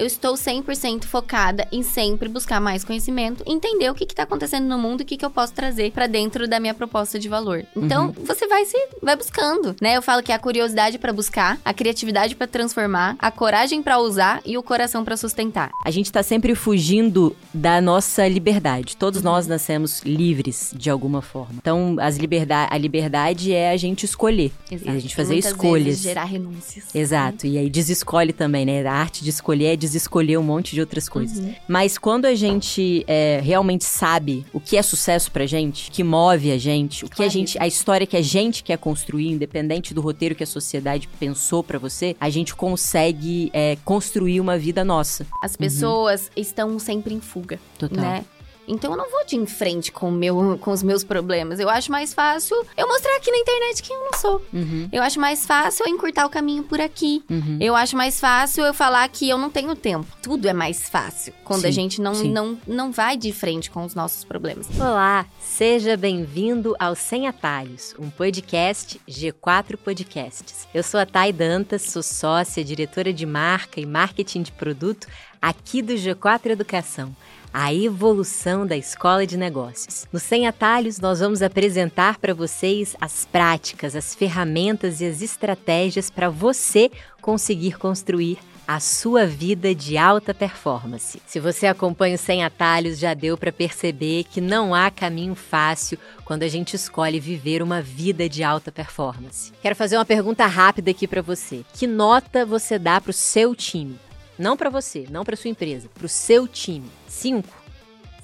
[0.00, 4.78] eu estou 100% focada em sempre buscar mais conhecimento, entender o que está acontecendo no
[4.78, 7.66] mundo e o que, que eu posso trazer para dentro da minha proposta de valor.
[7.76, 8.24] Então, uhum.
[8.24, 9.98] você vai se vai buscando, né?
[9.98, 13.98] Eu falo que é a curiosidade para buscar, a criatividade para transformar, a coragem para
[13.98, 15.70] usar e o coração para sustentar.
[15.84, 18.96] A gente tá sempre fugindo da nossa liberdade.
[18.96, 21.54] Todos nós nascemos livres de alguma forma.
[21.56, 24.52] Então, as liberdade, a liberdade é a gente escolher.
[24.70, 24.90] Exato.
[24.90, 25.84] A gente fazer escolhas.
[25.84, 26.94] Vezes gerar renúncias.
[26.94, 27.46] Exato.
[27.46, 27.52] Né?
[27.52, 28.86] E aí desescolhe também, né?
[28.86, 31.38] A arte de escolher é desescolher um monte de outras coisas.
[31.38, 31.54] Uhum.
[31.66, 36.04] Mas quando a gente é, realmente sabe o que é sucesso pra gente, o que
[36.04, 39.92] move a gente, o que a gente, a história que a gente quer construir, independente
[39.92, 44.84] do roteiro que a sociedade pensou para você, a gente consegue é, construir uma vida
[44.84, 45.26] nossa.
[45.42, 46.42] As pessoas uhum.
[46.42, 47.39] estão sempre em fuga,
[47.78, 47.98] Total.
[47.98, 48.24] né?
[48.70, 51.58] Então eu não vou de em frente com, meu, com os meus problemas.
[51.58, 54.42] Eu acho mais fácil eu mostrar aqui na internet quem eu não sou.
[54.52, 54.88] Uhum.
[54.92, 57.22] Eu acho mais fácil eu encurtar o caminho por aqui.
[57.28, 57.58] Uhum.
[57.60, 60.06] Eu acho mais fácil eu falar que eu não tenho tempo.
[60.22, 63.84] Tudo é mais fácil quando sim, a gente não, não, não vai de frente com
[63.84, 64.68] os nossos problemas.
[64.78, 70.68] Olá, seja bem-vindo ao Sem Atalhos, um podcast G4 Podcasts.
[70.72, 75.08] Eu sou a Thay Dantas, sou sócia, diretora de marca e marketing de produto
[75.40, 77.14] aqui do G4 Educação
[77.52, 80.06] a evolução da escola de negócios.
[80.12, 86.10] No Sem Atalhos, nós vamos apresentar para vocês as práticas, as ferramentas e as estratégias
[86.10, 91.20] para você conseguir construir a sua vida de alta performance.
[91.26, 95.98] Se você acompanha o Sem Atalhos, já deu para perceber que não há caminho fácil
[96.24, 99.52] quando a gente escolhe viver uma vida de alta performance.
[99.60, 101.64] Quero fazer uma pergunta rápida aqui para você.
[101.74, 103.98] Que nota você dá para o seu time?
[104.40, 106.90] Não para você, não para sua empresa, para o seu time.
[107.06, 107.54] Cinco,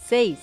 [0.09, 0.39] seis,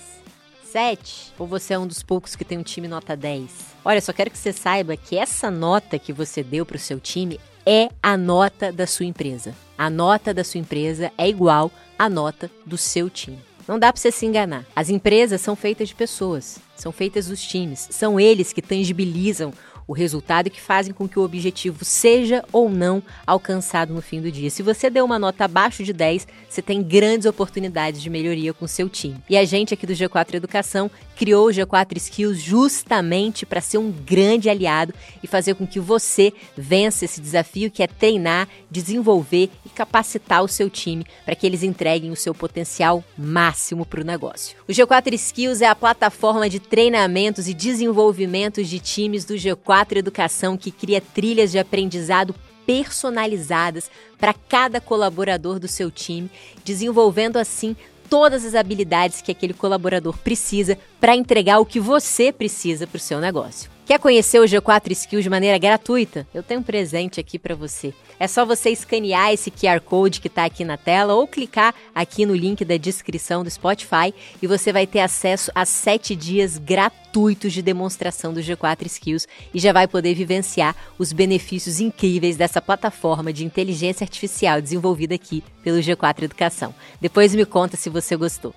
[0.62, 1.32] sete?
[1.36, 3.50] Ou você é um dos poucos que tem um time nota 10?
[3.84, 7.00] Olha, só quero que você saiba que essa nota que você deu para o seu
[7.00, 9.52] time é a nota da sua empresa.
[9.76, 13.40] A nota da sua empresa é igual à nota do seu time.
[13.66, 14.64] Não dá para você se enganar.
[14.76, 19.52] As empresas são feitas de pessoas, são feitas dos times, são eles que tangibilizam
[19.86, 24.20] o resultado e que fazem com que o objetivo seja ou não alcançado no fim
[24.20, 24.50] do dia.
[24.50, 28.66] Se você deu uma nota abaixo de 10, você tem grandes oportunidades de melhoria com
[28.66, 29.16] seu time.
[29.28, 33.90] E a gente aqui do G4 Educação criou o G4 Skills justamente para ser um
[33.90, 39.68] grande aliado e fazer com que você vença esse desafio que é treinar, desenvolver e
[39.68, 44.56] capacitar o seu time para que eles entreguem o seu potencial máximo para o negócio.
[44.68, 49.98] O G4 Skills é a plataforma de treinamentos e desenvolvimentos de times do G4 4
[49.98, 52.32] Educação, que cria trilhas de aprendizado
[52.64, 56.30] personalizadas para cada colaborador do seu time,
[56.64, 57.74] desenvolvendo assim
[58.08, 63.00] todas as habilidades que aquele colaborador precisa para entregar o que você precisa para o
[63.00, 63.73] seu negócio.
[63.86, 66.26] Quer conhecer o G4 Skills de maneira gratuita?
[66.32, 67.92] Eu tenho um presente aqui para você.
[68.18, 72.24] É só você escanear esse QR Code que está aqui na tela ou clicar aqui
[72.24, 77.52] no link da descrição do Spotify e você vai ter acesso a sete dias gratuitos
[77.52, 83.34] de demonstração do G4 Skills e já vai poder vivenciar os benefícios incríveis dessa plataforma
[83.34, 86.74] de inteligência artificial desenvolvida aqui pelo G4 Educação.
[87.02, 88.54] Depois me conta se você gostou.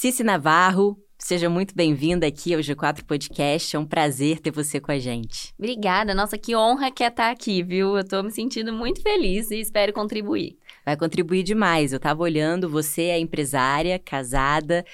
[0.00, 3.76] Cici Navarro, seja muito bem-vinda aqui ao G4 Podcast.
[3.76, 5.52] É um prazer ter você com a gente.
[5.58, 6.14] Obrigada.
[6.14, 7.98] Nossa, que honra que é estar aqui, viu?
[7.98, 10.56] Eu tô me sentindo muito feliz e espero contribuir.
[10.86, 11.92] Vai contribuir demais.
[11.92, 14.86] Eu tava olhando, você é empresária, casada,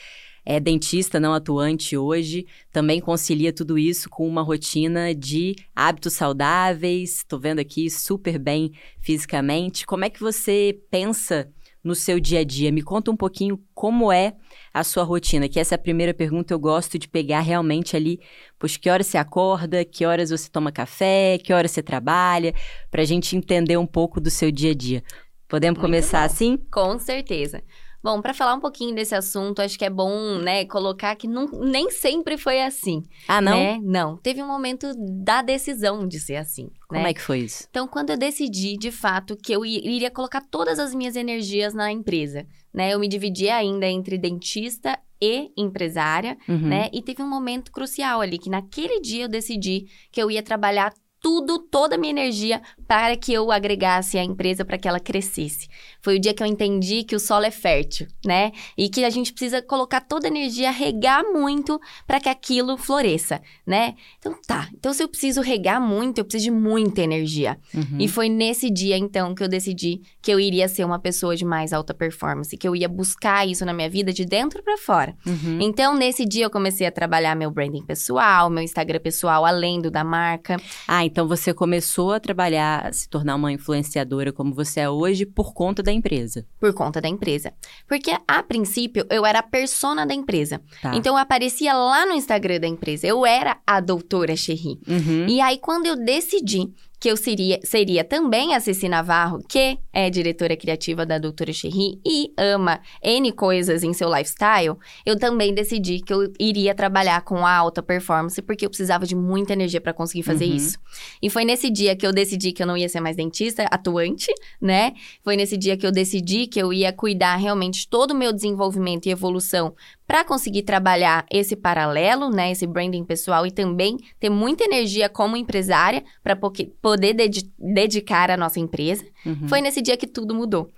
[0.44, 7.24] é dentista não atuante hoje, também concilia tudo isso com uma rotina de hábitos saudáveis.
[7.28, 9.86] Tô vendo aqui super bem fisicamente.
[9.86, 11.48] Como é que você pensa
[11.86, 12.72] no seu dia a dia?
[12.72, 14.34] Me conta um pouquinho como é
[14.74, 15.48] a sua rotina?
[15.48, 18.20] Que essa é a primeira pergunta, eu gosto de pegar realmente ali,
[18.58, 22.52] pois que horas você acorda, que horas você toma café, que horas você trabalha,
[22.90, 25.02] para a gente entender um pouco do seu dia a dia.
[25.48, 26.26] Podemos Muito começar bom.
[26.26, 26.56] assim?
[26.72, 27.62] Com certeza.
[28.02, 31.46] Bom, para falar um pouquinho desse assunto, acho que é bom, né, colocar que não,
[31.46, 33.02] nem sempre foi assim.
[33.26, 33.56] Ah, não?
[33.56, 33.80] Né?
[33.82, 34.16] Não.
[34.18, 34.92] Teve um momento
[35.24, 36.70] da decisão de ser assim.
[36.88, 37.10] Como né?
[37.10, 37.66] é que foi isso?
[37.68, 41.90] Então, quando eu decidi, de fato, que eu iria colocar todas as minhas energias na
[41.90, 42.92] empresa, né?
[42.92, 46.68] Eu me dividi ainda entre dentista e empresária, uhum.
[46.68, 46.90] né?
[46.92, 50.92] E teve um momento crucial ali, que naquele dia eu decidi que eu ia trabalhar
[51.26, 55.66] tudo, toda a minha energia para que eu agregasse a empresa para que ela crescesse.
[56.00, 58.52] Foi o dia que eu entendi que o solo é fértil, né?
[58.78, 63.42] E que a gente precisa colocar toda a energia, regar muito para que aquilo floresça,
[63.66, 63.96] né?
[64.20, 64.68] Então tá.
[64.72, 67.58] Então se eu preciso regar muito, eu preciso de muita energia.
[67.74, 67.98] Uhum.
[67.98, 71.44] E foi nesse dia então que eu decidi que eu iria ser uma pessoa de
[71.44, 75.16] mais alta performance, que eu ia buscar isso na minha vida de dentro para fora.
[75.26, 75.58] Uhum.
[75.60, 79.90] Então nesse dia eu comecei a trabalhar meu branding pessoal, meu Instagram pessoal além do
[79.90, 80.56] da marca.
[80.86, 85.24] Ah, Então você começou a trabalhar, a se tornar uma influenciadora como você é hoje
[85.24, 86.46] por conta da empresa.
[86.58, 87.52] Por conta da empresa.
[87.86, 90.60] Porque a princípio eu era a persona da empresa.
[90.82, 90.94] Tá.
[90.94, 93.06] Então eu aparecia lá no Instagram da empresa.
[93.06, 94.78] Eu era a doutora Cherry.
[94.86, 95.26] Uhum.
[95.28, 96.68] E aí quando eu decidi
[96.98, 102.00] que eu seria, seria também a Ceci Navarro, que é diretora criativa da Doutora Cherry
[102.04, 107.44] e ama N coisas em seu lifestyle, eu também decidi que eu iria trabalhar com
[107.44, 110.56] a alta performance, porque eu precisava de muita energia para conseguir fazer uhum.
[110.56, 110.78] isso.
[111.20, 114.32] E foi nesse dia que eu decidi que eu não ia ser mais dentista atuante,
[114.60, 114.92] né?
[115.22, 119.06] Foi nesse dia que eu decidi que eu ia cuidar realmente todo o meu desenvolvimento
[119.06, 119.74] e evolução
[120.06, 125.36] para conseguir trabalhar esse paralelo, né, esse branding pessoal e também ter muita energia como
[125.36, 129.04] empresária para poder ded dedicar a nossa empresa.
[129.24, 129.48] Uhum.
[129.48, 130.70] Foi nesse dia que tudo mudou.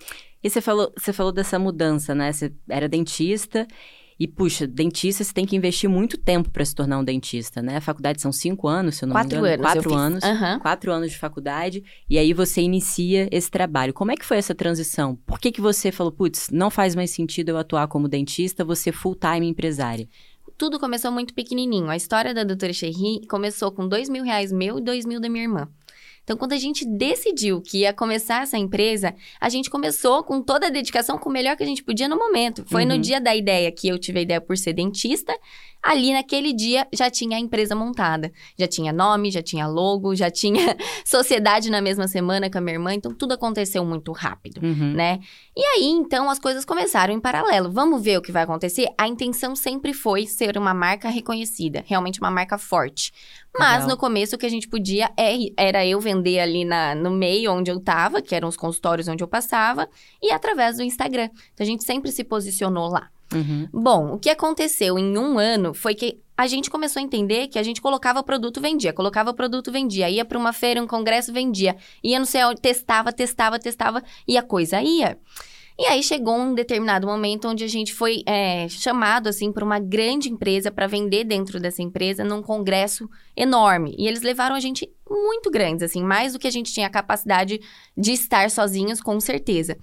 [0.43, 2.33] E você falou, você falou dessa mudança, né?
[2.33, 3.67] Você era dentista
[4.19, 7.77] e, puxa, dentista, você tem que investir muito tempo para se tornar um dentista, né?
[7.77, 9.63] A faculdade são cinco anos, se eu não quatro me engano.
[9.63, 10.25] Quatro anos.
[10.25, 10.59] Uhum.
[10.59, 11.85] Quatro anos de faculdade.
[12.11, 13.95] E aí você inicia esse trabalho.
[13.95, 15.15] Como é que foi essa transição?
[15.25, 18.91] Por que, que você falou, putz, não faz mais sentido eu atuar como dentista, você
[18.91, 20.09] full-time empresária?
[20.57, 21.89] Tudo começou muito pequenininho.
[21.89, 25.29] A história da doutora Cherry começou com dois mil reais meu e dois mil da
[25.29, 25.69] minha irmã.
[26.29, 30.67] Então, quando a gente decidiu que ia começar essa empresa, a gente começou com toda
[30.67, 32.67] a dedicação, com o melhor que a gente podia no momento.
[32.67, 32.89] Foi uhum.
[32.91, 35.35] no dia da ideia que eu tive a ideia por ser dentista
[35.83, 38.33] ali naquele dia já tinha a empresa montada.
[38.59, 42.75] Já tinha nome, já tinha logo, já tinha sociedade na mesma semana com a minha
[42.75, 44.93] irmã, então tudo aconteceu muito rápido, uhum.
[44.93, 45.21] né?
[45.57, 47.71] E aí, então, as coisas começaram em paralelo.
[47.71, 48.87] Vamos ver o que vai acontecer?
[48.97, 53.13] A intenção sempre foi ser uma marca reconhecida, realmente uma marca forte.
[53.59, 53.89] Mas Legal.
[53.89, 57.53] no começo o que a gente podia é, era eu vender ali na, no meio
[57.53, 59.89] onde eu tava, que eram os consultórios onde eu passava,
[60.23, 61.29] e através do Instagram.
[61.55, 63.11] Então a gente sempre se posicionou lá.
[63.35, 63.69] Uhum.
[63.73, 67.59] Bom, o que aconteceu em um ano foi que a gente começou a entender que
[67.59, 71.77] a gente colocava produto, vendia, colocava produto, vendia, ia para uma feira, um congresso, vendia,
[72.03, 75.19] ia no céu, testava, testava, testava e a coisa ia.
[75.81, 79.79] E aí chegou um determinado momento onde a gente foi é, chamado assim para uma
[79.79, 83.95] grande empresa para vender dentro dessa empresa num congresso enorme.
[83.97, 87.61] E eles levaram a gente muito grandes, assim, mais do que a gente tinha capacidade
[87.97, 89.79] de estar sozinhos, com certeza.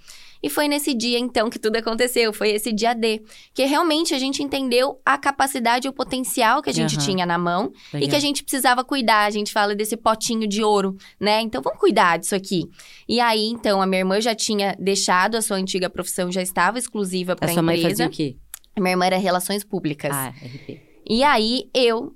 [0.45, 2.31] E foi nesse dia, então, que tudo aconteceu.
[2.31, 3.23] Foi esse dia D.
[3.51, 7.03] Que realmente a gente entendeu a capacidade e o potencial que a gente uhum.
[7.03, 8.07] tinha na mão Legal.
[8.07, 9.25] e que a gente precisava cuidar.
[9.25, 11.41] A gente fala desse potinho de ouro, né?
[11.41, 12.69] Então vamos cuidar disso aqui.
[13.09, 16.77] E aí, então, a minha irmã já tinha deixado a sua antiga profissão, já estava
[16.77, 17.55] exclusiva para a empresa.
[17.55, 18.35] Sua mãe fazia o quê?
[18.75, 20.11] A minha irmã era Relações Públicas.
[20.13, 20.79] Ah, RP.
[21.09, 22.15] E aí, eu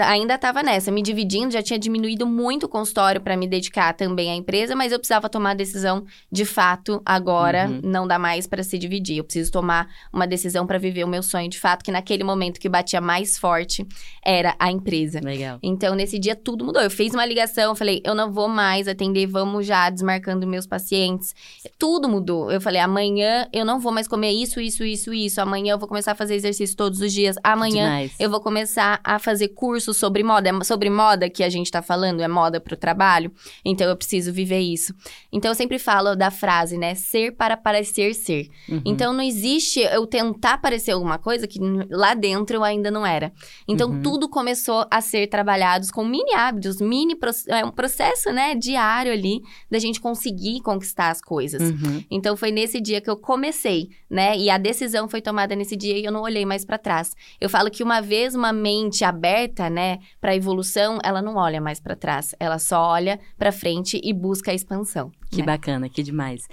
[0.00, 4.30] ainda estava nessa, me dividindo, já tinha diminuído muito o consultório para me dedicar também
[4.30, 7.80] à empresa, mas eu precisava tomar a decisão de fato agora, uhum.
[7.82, 9.18] não dá mais para se dividir.
[9.18, 12.60] Eu preciso tomar uma decisão para viver o meu sonho de fato, que naquele momento
[12.60, 13.86] que batia mais forte
[14.24, 15.20] era a empresa.
[15.22, 15.58] Legal.
[15.62, 16.82] Então nesse dia tudo mudou.
[16.82, 21.34] Eu fiz uma ligação, falei, eu não vou mais atender, vamos já desmarcando meus pacientes.
[21.78, 22.50] Tudo mudou.
[22.50, 25.40] Eu falei, amanhã eu não vou mais comer isso, isso, isso, isso.
[25.40, 27.36] Amanhã eu vou começar a fazer exercício todos os dias.
[27.42, 30.48] Amanhã eu vou começar a fazer curso sobre moda.
[30.48, 33.30] É sobre moda que a gente tá falando, é moda pro trabalho.
[33.62, 34.94] Então eu preciso viver isso.
[35.30, 36.94] Então eu sempre falo da frase, né?
[36.94, 38.48] Ser para parecer ser.
[38.66, 38.80] Uhum.
[38.86, 41.60] Então não existe eu tentar parecer alguma coisa que
[41.90, 43.30] lá dentro eu ainda não era.
[43.68, 44.02] Então uhum.
[44.02, 47.14] tudo começou a ser trabalhados com mini hábitos, mini
[47.48, 51.60] é um processo, né, diário ali da gente conseguir conquistar as coisas.
[51.60, 52.02] Uhum.
[52.10, 54.38] Então foi nesse dia que eu comecei, né?
[54.38, 57.14] E a decisão foi tomada nesse dia e eu não olhei mais para trás.
[57.38, 61.60] Eu falo que uma vez uma mente aberta aberta, né, para evolução, ela não olha
[61.60, 65.10] mais para trás, ela só olha para frente e busca a expansão.
[65.30, 65.44] Que né?
[65.44, 66.48] bacana, que demais.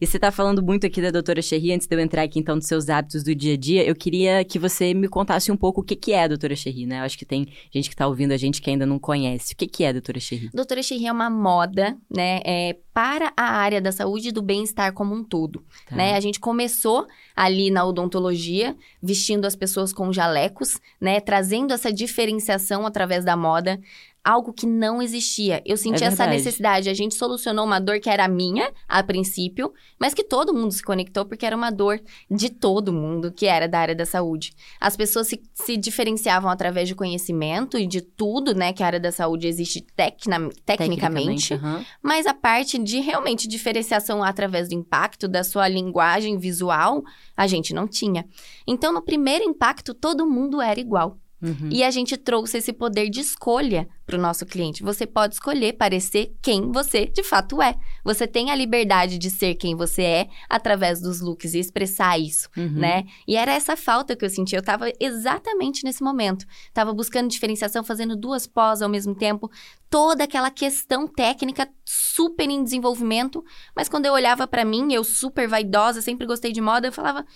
[0.00, 2.56] E você está falando muito aqui da doutora Cherry, antes de eu entrar aqui então
[2.56, 5.82] nos seus hábitos do dia a dia, eu queria que você me contasse um pouco
[5.82, 7.00] o que, que é a doutora Cherry, né?
[7.00, 9.52] Eu acho que tem gente que está ouvindo a gente que ainda não conhece.
[9.52, 10.50] O que, que é a doutora Cherry?
[10.54, 14.92] Doutora Cherry é uma moda, né, é, para a área da saúde e do bem-estar
[14.92, 15.96] como um todo, tá.
[15.96, 16.14] né?
[16.14, 22.86] A gente começou ali na odontologia, vestindo as pessoas com jalecos, né, trazendo essa diferenciação
[22.86, 23.80] através da moda
[24.24, 25.62] algo que não existia.
[25.66, 26.88] Eu senti é essa necessidade.
[26.88, 30.82] A gente solucionou uma dor que era minha, a princípio, mas que todo mundo se
[30.82, 32.00] conectou porque era uma dor
[32.30, 34.52] de todo mundo, que era da área da saúde.
[34.80, 39.00] As pessoas se, se diferenciavam através de conhecimento e de tudo, né, que a área
[39.00, 41.84] da saúde existe tecna, tecnicamente, tecnicamente uhum.
[42.02, 47.02] mas a parte de realmente diferenciação através do impacto da sua linguagem visual,
[47.36, 48.24] a gente não tinha.
[48.66, 51.18] Então, no primeiro impacto, todo mundo era igual.
[51.42, 51.68] Uhum.
[51.70, 54.82] E a gente trouxe esse poder de escolha para o nosso cliente.
[54.82, 57.74] Você pode escolher parecer quem você de fato é.
[58.04, 62.48] Você tem a liberdade de ser quem você é através dos looks e expressar isso,
[62.56, 62.70] uhum.
[62.70, 63.04] né?
[63.26, 64.54] E era essa falta que eu senti.
[64.54, 66.46] Eu estava exatamente nesse momento.
[66.72, 69.50] Tava buscando diferenciação, fazendo duas pós ao mesmo tempo,
[69.90, 73.44] toda aquela questão técnica super em desenvolvimento,
[73.76, 77.26] mas quando eu olhava para mim, eu super vaidosa, sempre gostei de moda, eu falava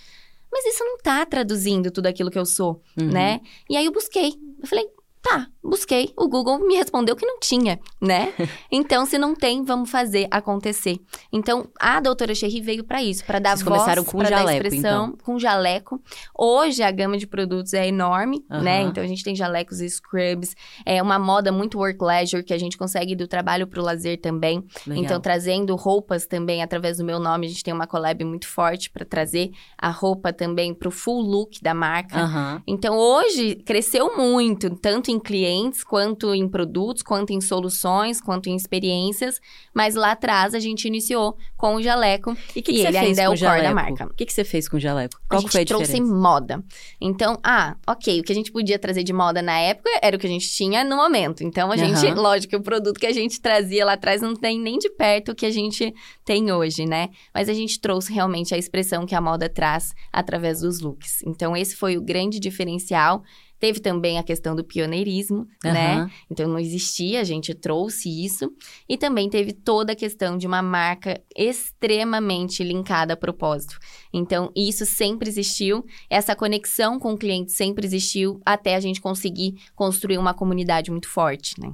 [0.51, 3.11] mas isso não tá traduzindo tudo aquilo que eu sou, uhum.
[3.11, 3.41] né?
[3.69, 4.33] E aí eu busquei.
[4.61, 4.89] Eu falei,
[5.23, 6.13] Tá, busquei.
[6.17, 8.33] O Google me respondeu que não tinha, né?
[8.71, 11.01] então, se não tem, vamos fazer acontecer.
[11.33, 14.55] Então, a doutora Cherry veio para isso, para dar Vocês voz, começaram com jaleco, dar
[14.55, 15.19] expressão, então.
[15.25, 16.01] com jaleco.
[16.33, 18.63] Hoje a gama de produtos é enorme, uhum.
[18.63, 18.83] né?
[18.83, 20.55] Então a gente tem jalecos e scrubs,
[20.85, 24.65] é uma moda muito work leisure que a gente consegue do trabalho pro lazer também.
[24.87, 25.05] Legal.
[25.05, 28.91] Então trazendo roupas também através do meu nome, a gente tem uma collab muito forte
[28.91, 32.25] para trazer a roupa também pro full look da marca.
[32.25, 32.63] Uhum.
[32.67, 38.49] Então hoje cresceu muito, tanto em em clientes, quanto em produtos, quanto em soluções, quanto
[38.49, 39.41] em experiências.
[39.75, 42.37] Mas lá atrás a gente iniciou com o jaleco.
[42.55, 44.07] E, que que ele ainda é o core da marca.
[44.07, 45.19] O que, que você fez com o jaleco?
[45.29, 46.63] Qual a gente foi a trouxe moda.
[47.01, 50.19] Então, ah, ok, o que a gente podia trazer de moda na época era o
[50.19, 51.43] que a gente tinha no momento.
[51.43, 52.21] Então, a gente, uhum.
[52.21, 55.33] lógico que o produto que a gente trazia lá atrás não tem nem de perto
[55.33, 55.95] o que a gente
[56.25, 57.11] tem hoje, né?
[57.35, 61.23] Mas a gente trouxe realmente a expressão que a moda traz através dos looks.
[61.27, 63.23] Então, esse foi o grande diferencial
[63.59, 65.73] Teve também a questão do pioneirismo, uhum.
[65.73, 66.11] né?
[66.31, 68.53] Então não existia, a gente trouxe isso.
[68.89, 73.79] E também teve toda a questão de uma marca extremamente linkada a propósito.
[74.13, 79.55] Então isso sempre existiu, essa conexão com o cliente sempre existiu até a gente conseguir
[79.75, 81.73] construir uma comunidade muito forte, né?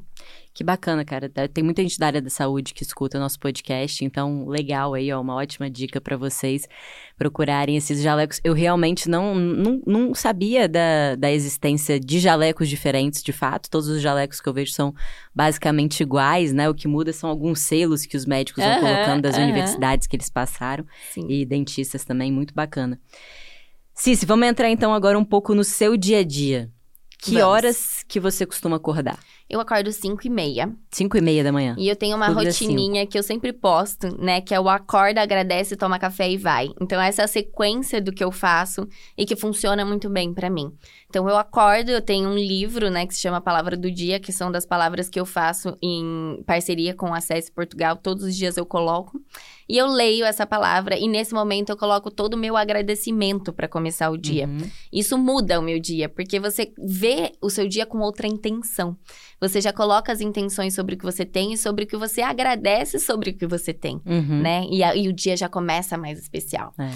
[0.54, 1.30] Que bacana, cara.
[1.48, 5.18] Tem muita gente da área da saúde que escuta nosso podcast, então legal aí, ó,
[5.18, 6.68] uma ótima dica para vocês
[7.16, 8.38] procurarem esses jalecos.
[8.44, 13.70] Eu realmente não, não, não sabia da, da existência de jalecos diferentes, de fato.
[13.70, 14.94] Todos os jalecos que eu vejo são
[15.34, 16.68] basicamente iguais, né?
[16.68, 20.28] O que muda são alguns selos que os médicos vão colocando das universidades que eles
[20.28, 20.84] passaram.
[21.12, 21.26] Sim.
[21.30, 23.00] E dentistas também, muito bacana.
[23.94, 26.70] Cici, vamos entrar então agora um pouco no seu dia a dia.
[27.18, 27.46] Que vamos.
[27.46, 29.18] horas que você costuma acordar?
[29.52, 30.74] Eu acordo 5 e meia.
[30.90, 31.76] 5 e meia da manhã.
[31.78, 34.40] E eu tenho uma rotininha que eu sempre posto, né?
[34.40, 36.70] Que é o acorda, agradece, toma café e vai.
[36.80, 40.48] Então, essa é a sequência do que eu faço e que funciona muito bem para
[40.48, 40.72] mim.
[41.10, 43.06] Então, eu acordo, eu tenho um livro, né?
[43.06, 46.94] Que se chama Palavra do Dia, que são das palavras que eu faço em parceria
[46.94, 47.96] com a Acesse Portugal.
[47.96, 49.20] Todos os dias eu coloco.
[49.68, 53.68] E eu leio essa palavra e nesse momento eu coloco todo o meu agradecimento para
[53.68, 54.46] começar o dia.
[54.46, 54.70] Uhum.
[54.92, 58.96] Isso muda o meu dia, porque você vê o seu dia com outra intenção.
[59.42, 62.22] Você já coloca as intenções sobre o que você tem e sobre o que você
[62.22, 64.40] agradece sobre o que você tem, uhum.
[64.40, 64.64] né?
[64.70, 66.72] E, a, e, o dia já começa mais especial.
[66.78, 66.90] É.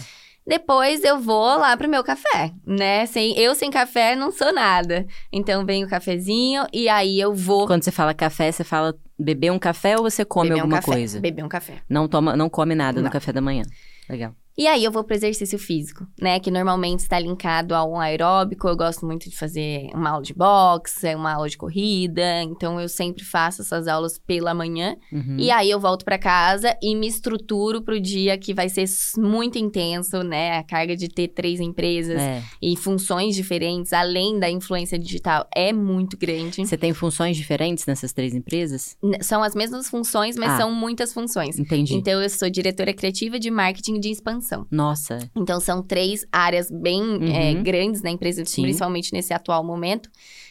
[0.46, 3.04] Depois eu vou lá pro meu café, né?
[3.06, 5.04] Sem, eu sem café não sou nada.
[5.32, 7.66] Então vem o cafezinho e aí eu vou.
[7.66, 10.80] Quando você fala café, você fala beber um café ou você come beber alguma um
[10.80, 11.18] café, coisa?
[11.18, 11.78] Beber um café.
[11.88, 13.06] Não toma, não come nada não.
[13.06, 13.64] no café da manhã.
[14.08, 14.32] Legal.
[14.58, 16.40] E aí eu vou pro exercício físico, né?
[16.40, 18.66] Que normalmente está linkado a um aeróbico.
[18.66, 22.42] Eu gosto muito de fazer uma aula de boxe, uma aula de corrida.
[22.42, 24.96] Então eu sempre faço essas aulas pela manhã.
[25.12, 25.36] Uhum.
[25.38, 28.86] E aí eu volto para casa e me estruturo pro dia que vai ser
[29.18, 30.56] muito intenso, né?
[30.56, 32.42] A carga de ter três empresas é.
[32.62, 36.66] e funções diferentes, além da influência digital, é muito grande.
[36.66, 38.96] Você tem funções diferentes nessas três empresas?
[39.20, 40.56] São as mesmas funções, mas ah.
[40.56, 41.58] são muitas funções.
[41.58, 41.94] Entendi.
[41.94, 44.66] Então eu sou diretora criativa de marketing de expansão expansão.
[44.70, 45.18] Nossa.
[45.34, 47.34] Então, são três áreas bem uhum.
[47.34, 48.62] é, grandes na empresa, Sim.
[48.62, 50.08] principalmente nesse atual momento.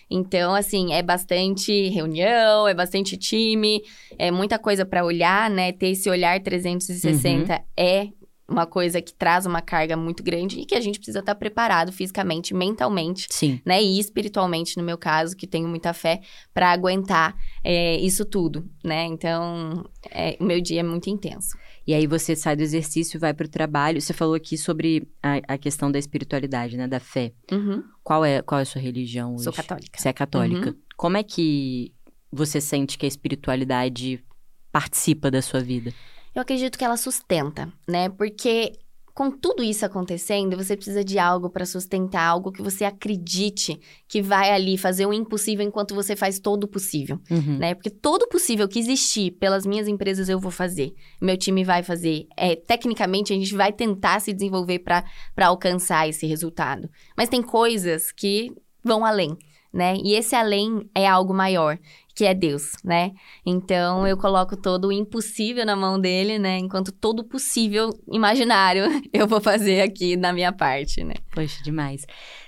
[0.09, 3.81] Então, assim, é bastante reunião, é bastante time,
[4.19, 5.71] é muita coisa para olhar, né?
[5.71, 7.59] Ter esse olhar 360 uhum.
[7.75, 8.09] é
[8.47, 11.91] uma coisa que traz uma carga muito grande e que a gente precisa estar preparado
[11.91, 13.59] fisicamente, mentalmente, Sim.
[13.65, 13.81] né?
[13.81, 16.21] E espiritualmente, no meu caso, que tenho muita fé,
[16.53, 19.05] para aguentar é, isso tudo, né?
[19.05, 21.57] Então, é, o meu dia é muito intenso.
[21.87, 24.01] E aí você sai do exercício, vai para o trabalho.
[24.01, 26.87] Você falou aqui sobre a, a, questão da espiritualidade, né?
[26.87, 27.31] Da fé.
[27.51, 27.83] Uhum.
[28.03, 29.43] Qual é qual é a sua religião hoje?
[29.43, 29.99] Sou católica.
[29.99, 30.69] Você é católica.
[30.69, 30.75] Uhum.
[30.95, 31.93] Como é que
[32.31, 34.23] você sente que a espiritualidade
[34.71, 35.93] participa da sua vida?
[36.35, 38.09] Eu acredito que ela sustenta, né?
[38.09, 38.73] Porque
[39.15, 44.21] com tudo isso acontecendo, você precisa de algo para sustentar, algo que você acredite que
[44.21, 47.57] vai ali fazer o impossível enquanto você faz todo o possível, uhum.
[47.57, 47.73] né?
[47.73, 51.81] Porque todo o possível que existir pelas minhas empresas eu vou fazer, meu time vai
[51.81, 52.27] fazer.
[52.35, 55.05] É, tecnicamente a gente vai tentar se desenvolver para
[55.37, 56.89] alcançar esse resultado.
[57.15, 58.51] Mas tem coisas que
[58.83, 59.37] vão além,
[59.71, 59.95] né?
[60.03, 61.79] E esse além é algo maior
[62.15, 63.11] que é Deus, né?
[63.45, 66.57] Então eu coloco todo o impossível na mão dele, né?
[66.57, 71.15] Enquanto todo o possível imaginário eu vou fazer aqui na minha parte, né?
[71.31, 72.05] Poxa, demais.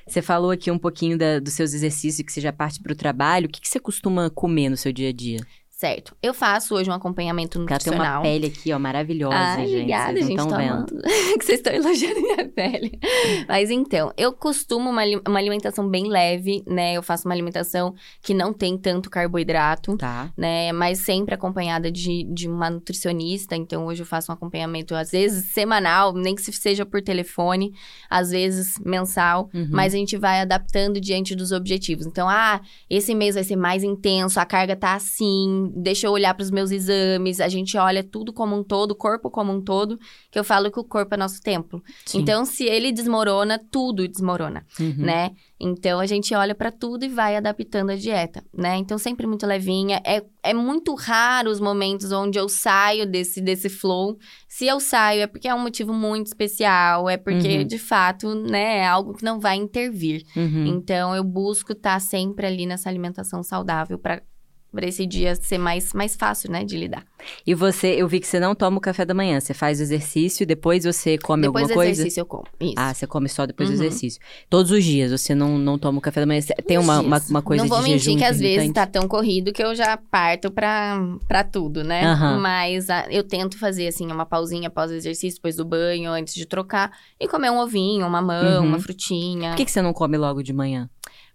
[0.07, 2.95] Você falou aqui um pouquinho da, dos seus exercícios que você já parte para o
[2.95, 3.47] trabalho.
[3.47, 5.39] O que, que você costuma comer no seu dia a dia?
[5.77, 6.17] Certo.
[6.23, 8.01] Eu faço hoje um acompanhamento nutricional.
[8.01, 9.75] Ela tem uma pele aqui, ó, maravilhosa, Ai, gente.
[9.75, 10.37] Obrigada, vocês gente.
[10.47, 10.85] Tô vendo.
[11.37, 12.99] que vocês estão elogiando minha pele.
[13.47, 16.93] Mas então, eu costumo uma, uma alimentação bem leve, né?
[16.93, 17.93] Eu faço uma alimentação
[18.23, 19.95] que não tem tanto carboidrato.
[19.97, 20.33] Tá.
[20.35, 23.55] Né, mas sempre acompanhada de, de uma nutricionista.
[23.55, 27.71] Então, hoje eu faço um acompanhamento, às vezes semanal, nem que se seja por telefone,
[28.09, 29.69] às vezes mensal, Uhum.
[29.71, 32.07] mas a gente vai adaptando diante dos objetivos.
[32.07, 36.33] Então, ah, esse mês vai ser mais intenso, a carga tá assim, deixa eu olhar
[36.33, 39.61] para os meus exames, a gente olha tudo como um todo, o corpo como um
[39.61, 39.99] todo,
[40.31, 41.81] que eu falo que o corpo é nosso templo.
[42.05, 42.19] Sim.
[42.19, 44.95] Então, se ele desmorona, tudo desmorona Uhum.
[44.97, 45.31] né?
[45.59, 48.75] Então a gente olha pra tudo e vai adaptando a dieta, né?
[48.77, 49.99] Então sempre muito levinha.
[50.05, 54.19] É, é muito raro os momentos onde eu saio desse, desse flow.
[54.47, 57.63] Se eu saio é porque é um motivo muito especial, é porque Uhum.
[57.65, 60.21] de fato, né, é algo que não vai intervir.
[60.35, 60.67] Uhum.
[60.67, 64.21] Então eu busco estar sempre ali nessa alimentação saudável pra
[64.77, 67.03] para esse dia ser mais, mais fácil, né, de lidar.
[67.45, 69.39] E você, eu vi que você não toma o café da manhã.
[69.39, 71.91] Você faz o exercício e depois você come Depois alguma do coisa?
[71.91, 72.43] exercício eu como.
[72.61, 72.73] Isso.
[72.77, 73.81] Ah, você come só depois do Uhum.
[73.81, 74.21] exercício.
[74.47, 76.39] Todos os dias você não, não toma o café da manhã.
[76.67, 79.07] Tem uma, uma, uma coisa Não vou de mentir jejum que às vezes tá tão
[79.07, 80.95] corrido que eu já parto pra,
[81.27, 82.05] pra tudo, né?
[82.05, 82.37] Aham.
[82.39, 86.35] Mas ah, eu tento fazer, assim, uma pausinha após o exercício, depois do banho, antes
[86.35, 86.91] de trocar.
[87.19, 88.67] E comer um ovinho, uma mamão, Uhum.
[88.69, 89.49] uma frutinha.
[89.51, 90.87] Por que, que você não come logo de manhã?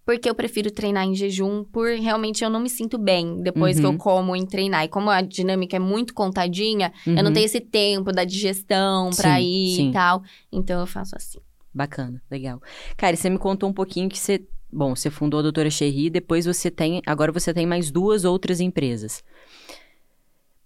[0.05, 3.87] Porque eu prefiro treinar em jejum, por realmente eu não me sinto bem depois que
[3.87, 3.93] Uhum.
[3.93, 4.85] eu como em treinar.
[4.85, 7.33] E como a dinâmica é muito contadinha, eu não Uhum.
[7.33, 9.91] tenho esse tempo da digestão pra Sim, ir sim.
[9.91, 10.23] e tal.
[10.51, 11.39] Então eu faço assim.
[11.73, 12.61] Bacana, legal.
[12.97, 14.45] Cara, você me contou um pouquinho que você.
[14.73, 17.01] Bom, você fundou a Doutora Cherry, depois você tem.
[17.07, 19.23] Agora você tem mais duas outras empresas.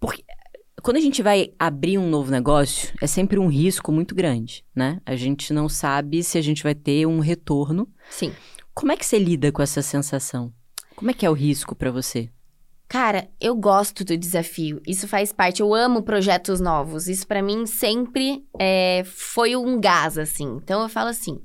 [0.00, 0.24] Porque
[0.82, 5.00] quando a gente vai abrir um novo negócio, é sempre um risco muito grande, né?
[5.04, 7.88] A gente não sabe se a gente vai ter um retorno.
[8.10, 8.32] Sim.
[8.76, 10.52] Como é que você lida com essa sensação?
[10.94, 12.28] Como é que é o risco pra você?
[12.88, 14.80] Cara, eu gosto do desafio.
[14.86, 15.60] Isso faz parte.
[15.60, 17.08] Eu amo projetos novos.
[17.08, 20.58] Isso pra mim sempre é, foi um gás, assim.
[20.62, 21.40] Então eu falo assim: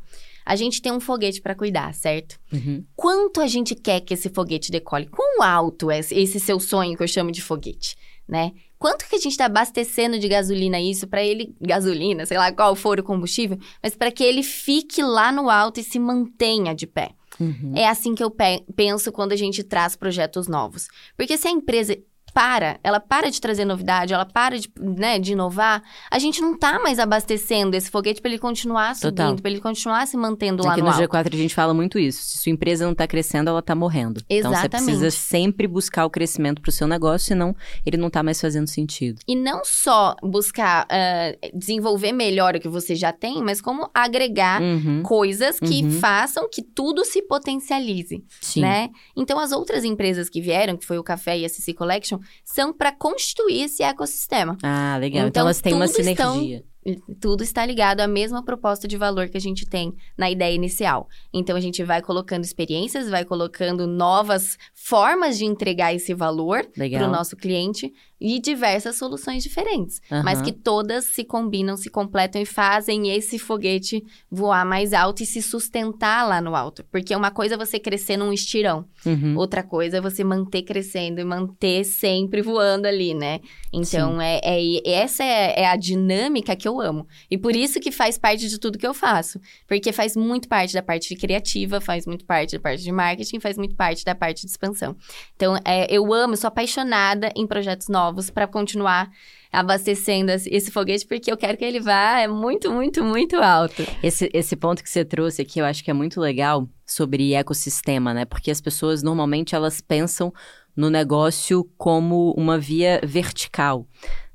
[0.46, 2.38] a gente tem um foguete pra cuidar, certo?
[2.54, 2.84] Uhum.
[2.96, 5.08] Quanto a gente quer que esse foguete decole?
[5.08, 7.96] Quão alto é esse- seu sonho que eu chamo de foguete,
[8.28, 8.52] né?
[8.78, 12.76] Quanto que a gente tá abastecendo de gasolina isso pra ele, gasolina, sei lá qual
[12.76, 16.86] for o combustível, mas pra que ele fique lá no alto e se mantenha de
[16.88, 17.12] pé.
[17.42, 17.74] Uhum.
[17.76, 20.88] É assim que eu pe- penso quando a gente traz projetos novos.
[21.18, 21.98] Porque se a empresa
[22.34, 26.58] para, ela para de trazer novidade, ela para de, né, de inovar, a gente não
[26.58, 30.72] tá mais abastecendo esse foguete para ele continuar subindo, para ele continuar se mantendo lá
[30.74, 31.04] Aqui no no alto.
[31.04, 32.22] G4 a gente fala muito isso.
[32.24, 34.22] Se sua empresa não tá crescendo, ela tá morrendo.
[34.30, 34.86] Então você Exatamente.
[34.86, 39.20] precisa sempre buscar o crescimento pro seu negócio, senão ele não tá mais fazendo sentido.
[39.28, 44.62] E não só buscar ah, desenvolver melhor o que você já tem, mas como agregar
[44.62, 45.04] Uhum.
[45.04, 45.92] coisas que Uhum.
[46.00, 48.24] façam que tudo se potencialize.
[48.40, 48.62] Sim.
[48.62, 48.90] né?
[49.16, 52.74] Então, as outras empresas que vieram, que foi o Café e a CC Collection, são
[52.74, 54.58] para constituir esse ecossistema.
[54.64, 55.20] Ah, legal.
[55.22, 56.58] Então, Então, elas têm uma estão- sinergia.
[56.58, 56.71] E
[57.20, 61.08] Tudo está ligado à mesma proposta de valor que a gente tem na ideia inicial.
[61.32, 67.08] Então, a gente vai colocando experiências, vai colocando novas formas de entregar esse valor para
[67.08, 70.00] o nosso cliente e diversas soluções diferentes.
[70.24, 70.46] Mas Aham.
[70.46, 75.42] que todas se combinam, se completam e fazem esse foguete voar mais alto e se
[75.42, 76.84] sustentar lá no alto.
[76.92, 78.86] Porque uma coisa é você crescer num estirão.
[79.06, 79.36] Uhum.
[79.38, 83.40] Outra coisa é você manter crescendo e manter sempre voando ali, né?
[83.74, 87.08] Então, é, é- essa é, é a dinâmica que eu amo.
[87.30, 89.42] E por isso que faz parte de tudo que eu faço.
[89.68, 93.58] Porque faz muito parte da parte criativa, faz muito parte da parte de marketing, faz
[93.58, 94.96] muito parte da parte de expansão.
[95.36, 99.12] Então, é, eu amo, sou apaixonada em projetos novos para continuar
[99.52, 103.84] abastecendo esse esse foguete, porque eu quero que ele vá é muito, muito, muito alto.
[104.02, 108.14] Esse, esse ponto que você trouxe aqui, eu acho que é muito legal sobre ecossistema,
[108.14, 108.26] né?
[108.26, 110.32] Porque as pessoas normalmente elas pensam
[110.76, 113.86] no negócio como uma via vertical.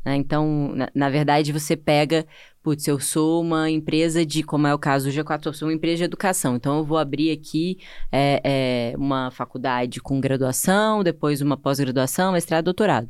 [0.06, 0.14] Né?
[0.14, 2.24] Então, na, na verdade, você pega,
[2.62, 5.74] putz, eu sou uma empresa de, como é o caso do G4, eu sou uma
[5.74, 6.54] empresa de educação.
[6.54, 7.78] Então, eu vou abrir aqui
[8.12, 13.08] é, é, uma faculdade com graduação, depois uma pós-graduação, mestrado, doutorado.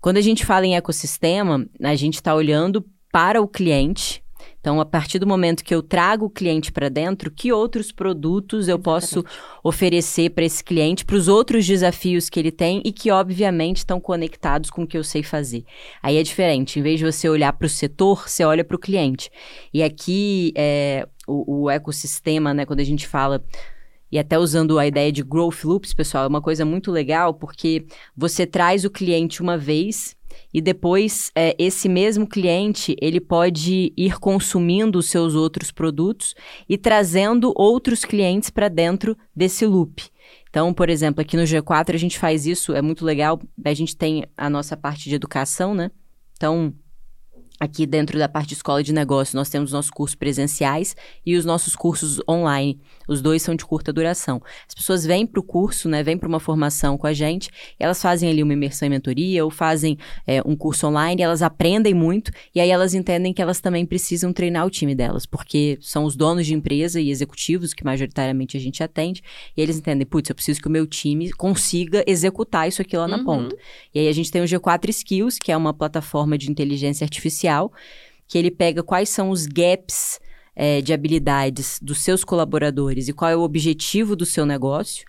[0.00, 4.21] Quando a gente fala em ecossistema, a gente está olhando para o cliente.
[4.62, 8.68] Então, a partir do momento que eu trago o cliente para dentro, que outros produtos
[8.68, 9.24] eu posso
[9.60, 14.00] oferecer para esse cliente, para os outros desafios que ele tem e que, obviamente, estão
[14.00, 15.64] conectados com o que eu sei fazer.
[16.00, 16.78] Aí é diferente.
[16.78, 19.32] Em vez de você olhar para o setor, você olha para o cliente.
[19.74, 23.44] E aqui, é, o, o ecossistema, né, quando a gente fala
[24.12, 27.86] e até usando a ideia de growth loops, pessoal, é uma coisa muito legal porque
[28.16, 30.14] você traz o cliente uma vez
[30.52, 36.34] e depois é, esse mesmo cliente ele pode ir consumindo os seus outros produtos
[36.68, 40.02] e trazendo outros clientes para dentro desse loop.
[40.48, 43.40] Então, por exemplo, aqui no G4 a gente faz isso, é muito legal.
[43.64, 45.90] A gente tem a nossa parte de educação, né?
[46.36, 46.74] Então,
[47.62, 51.44] Aqui dentro da parte de escola de negócio, nós temos nossos cursos presenciais e os
[51.44, 52.80] nossos cursos online.
[53.06, 54.42] Os dois são de curta duração.
[54.66, 58.02] As pessoas vêm para o curso, né, vêm para uma formação com a gente, elas
[58.02, 59.96] fazem ali uma imersão em mentoria ou fazem
[60.26, 64.32] é, um curso online, elas aprendem muito e aí elas entendem que elas também precisam
[64.32, 68.60] treinar o time delas, porque são os donos de empresa e executivos que majoritariamente a
[68.60, 69.22] gente atende,
[69.56, 73.06] e eles entendem, putz, eu preciso que o meu time consiga executar isso aqui lá
[73.06, 73.24] na uhum.
[73.24, 73.56] ponta.
[73.94, 77.51] E aí a gente tem o G4 Skills, que é uma plataforma de inteligência artificial
[78.26, 80.20] que ele pega quais são os gaps
[80.54, 85.04] é, de habilidades dos seus colaboradores e qual é o objetivo do seu negócio.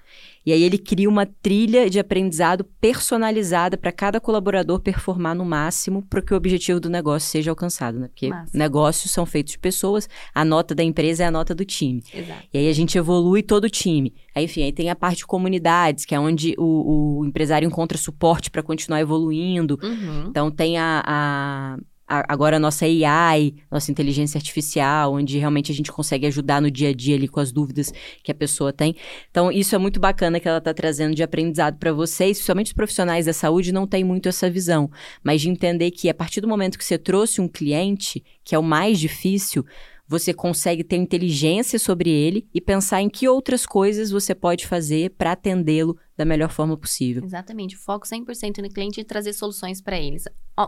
[0.46, 6.02] E aí ele cria uma trilha de aprendizado personalizada para cada colaborador performar no máximo
[6.02, 8.08] para que o objetivo do negócio seja alcançado, né?
[8.10, 8.58] Porque Massa.
[8.58, 12.04] negócios são feitos de pessoas, a nota da empresa é a nota do time.
[12.14, 12.44] Exato.
[12.54, 14.14] E aí a gente evolui todo o time.
[14.36, 17.98] Aí, enfim, aí tem a parte de comunidades, que é onde o, o empresário encontra
[17.98, 19.80] suporte para continuar evoluindo.
[19.82, 20.26] Uhum.
[20.28, 21.78] Então tem a, a
[22.08, 26.90] agora a nossa AI, nossa inteligência artificial, onde realmente a gente consegue ajudar no dia
[26.90, 28.96] a dia ali com as dúvidas que a pessoa tem.
[29.30, 32.74] Então, isso é muito bacana que ela está trazendo de aprendizado para vocês, principalmente os
[32.74, 34.90] profissionais da saúde não têm muito essa visão,
[35.24, 38.60] mas de entender que a partir do momento que você trouxe um cliente, que é
[38.60, 39.66] o mais difícil,
[40.08, 45.12] você consegue ter inteligência sobre ele e pensar em que outras coisas você pode fazer
[45.12, 47.24] para atendê-lo da melhor forma possível.
[47.24, 47.76] Exatamente.
[47.76, 50.26] O foco 100% no cliente e trazer soluções para eles.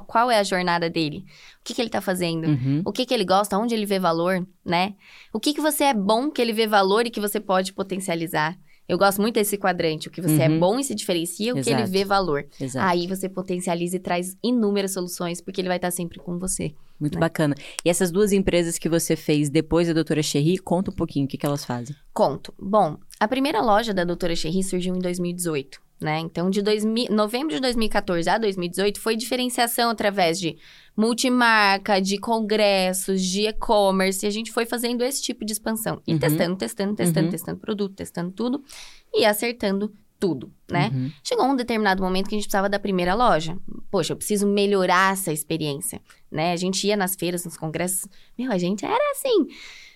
[0.07, 1.25] Qual é a jornada dele?
[1.59, 2.47] O que, que ele está fazendo?
[2.47, 2.81] Uhum.
[2.85, 3.57] O que, que ele gosta?
[3.57, 4.95] Onde ele vê valor, né?
[5.31, 8.57] O que, que você é bom que ele vê valor e que você pode potencializar?
[8.87, 10.55] Eu gosto muito desse quadrante, o que você é uhum.
[10.55, 11.75] é bom e se diferencia, o Exato.
[11.75, 12.45] que ele vê valor.
[12.59, 12.87] Exato.
[12.87, 16.73] Aí você potencializa e traz inúmeras soluções, porque ele vai estar sempre com você.
[16.99, 17.19] Muito né?
[17.19, 17.55] bacana.
[17.83, 21.27] E essas duas empresas que você fez depois da Doutora Cherry, conta um pouquinho o
[21.27, 21.95] que, que elas fazem.
[22.13, 22.53] Conto.
[22.59, 25.84] Bom, a primeira loja da Doutora Cherry surgiu em 2018.
[25.99, 26.19] Né?
[26.19, 30.57] Então, de 2000, novembro de 2014 a 2018 foi diferenciação através de
[30.95, 34.25] multimarca, de congressos, de e-commerce.
[34.25, 36.01] E a gente foi fazendo esse tipo de expansão.
[36.05, 36.19] E uhum.
[36.19, 37.31] testando, testando, testando, uhum.
[37.31, 38.63] testando produto, testando tudo
[39.13, 40.91] e acertando tudo, né?
[40.93, 41.11] Uhum.
[41.23, 43.57] Chegou um determinado momento que a gente precisava da primeira loja.
[43.91, 46.51] Poxa, eu preciso melhorar essa experiência, né?
[46.51, 48.07] A gente ia nas feiras, nos congressos.
[48.37, 49.47] Meu, a gente era assim,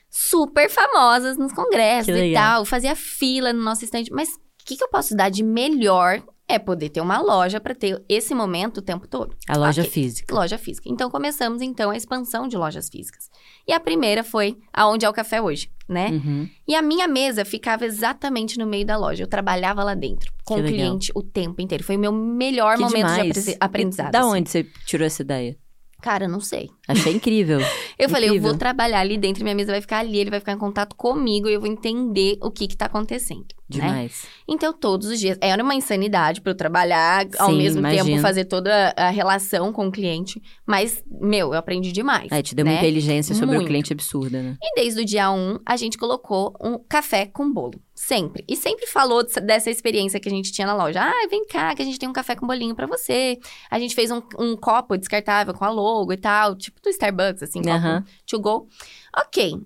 [0.10, 2.66] super famosas nos congressos e tal.
[2.66, 4.12] Fazia fila no nosso estande.
[4.12, 7.76] Mas o que, que eu posso dar de melhor é poder ter uma loja para
[7.76, 9.36] ter esse momento o tempo todo.
[9.48, 9.94] A loja okay.
[9.94, 10.34] física.
[10.34, 10.90] Loja física.
[10.90, 13.30] Então começamos então a expansão de lojas físicas.
[13.68, 16.10] E a primeira foi aonde é o café hoje, né?
[16.10, 16.50] Uhum.
[16.68, 19.24] E a minha mesa ficava exatamente no meio da loja.
[19.24, 21.22] Eu trabalhava lá dentro com que o cliente legal.
[21.22, 21.84] o tempo inteiro.
[21.84, 23.46] Foi o meu melhor que momento demais.
[23.46, 24.12] de aprendizado.
[24.12, 24.30] Da assim.
[24.30, 25.56] onde você tirou essa ideia?
[26.02, 26.70] Cara, não sei.
[26.88, 27.60] Achei incrível.
[27.62, 28.10] eu incrível.
[28.10, 30.58] falei, eu vou trabalhar ali dentro, minha mesa vai ficar ali, ele vai ficar em
[30.58, 33.59] contato comigo e eu vou entender o que que tá acontecendo.
[33.78, 33.86] Né?
[33.86, 34.24] Demais.
[34.24, 34.30] Né?
[34.48, 35.38] Então, todos os dias.
[35.42, 38.06] Era uma insanidade para eu trabalhar, Sim, ao mesmo imagino.
[38.06, 40.42] tempo fazer toda a relação com o cliente.
[40.66, 42.32] Mas, meu, eu aprendi demais.
[42.32, 42.72] É, te deu né?
[42.72, 43.64] uma inteligência sobre Muito.
[43.64, 44.58] o cliente absurda, né?
[44.62, 47.80] E desde o dia 1, um, a gente colocou um café com bolo.
[47.94, 48.46] Sempre.
[48.48, 51.02] E sempre falou dessa experiência que a gente tinha na loja.
[51.04, 53.38] Ah, vem cá, que a gente tem um café com bolinho para você.
[53.70, 57.44] A gente fez um, um, copo descartável com a logo e tal, tipo do Starbucks,
[57.44, 58.04] assim, copo uhum.
[58.26, 58.68] to go.
[59.16, 59.62] Ok.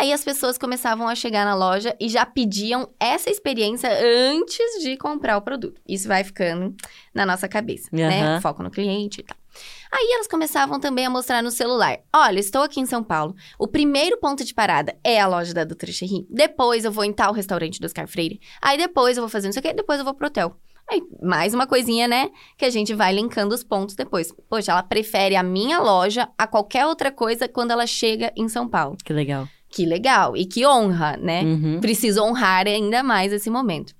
[0.00, 3.90] Aí as pessoas começavam a chegar na loja e já pediam essa experiência
[4.32, 5.80] antes de comprar o produto.
[5.86, 6.74] Isso vai ficando
[7.14, 7.98] na nossa cabeça, uhum.
[7.98, 8.40] né?
[8.40, 9.36] Foco no cliente e tal.
[9.92, 11.98] Aí elas começavam também a mostrar no celular.
[12.10, 13.34] Olha, estou aqui em São Paulo.
[13.58, 16.26] O primeiro ponto de parada é a loja da Doutora Cherry.
[16.30, 18.40] Depois eu vou em tal restaurante do Oscar Freire.
[18.62, 20.56] Aí depois eu vou fazer não sei o quê, depois eu vou pro hotel.
[20.90, 22.30] Aí, mais uma coisinha, né?
[22.56, 24.34] Que a gente vai linkando os pontos depois.
[24.48, 28.66] Poxa, ela prefere a minha loja a qualquer outra coisa quando ela chega em São
[28.66, 28.96] Paulo.
[29.04, 31.42] Que legal que legal e que honra, né?
[31.42, 31.80] Uhum.
[31.80, 33.94] Preciso honrar ainda mais esse momento.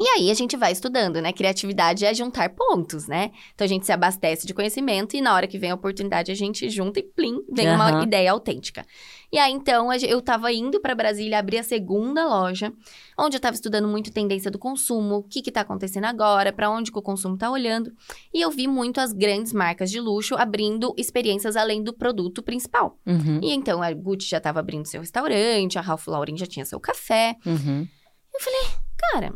[0.00, 1.32] E aí a gente vai estudando, né?
[1.32, 3.32] Criatividade é juntar pontos, né?
[3.54, 6.34] Então a gente se abastece de conhecimento e na hora que vem a oportunidade a
[6.34, 7.74] gente junta e plim, vem uhum.
[7.74, 8.86] uma ideia autêntica.
[9.30, 12.72] E aí então eu tava indo para Brasília abrir a segunda loja,
[13.18, 16.70] onde eu tava estudando muito tendência do consumo, o que que tá acontecendo agora, para
[16.70, 17.92] onde que o consumo tá olhando.
[18.32, 22.98] E eu vi muito as grandes marcas de luxo abrindo experiências além do produto principal.
[23.06, 23.40] Uhum.
[23.42, 26.80] E então a Gucci já tava abrindo seu restaurante, a Ralph Lauren já tinha seu
[26.80, 27.36] café.
[27.44, 27.86] Uhum.
[28.34, 28.68] Eu falei,
[29.12, 29.34] cara,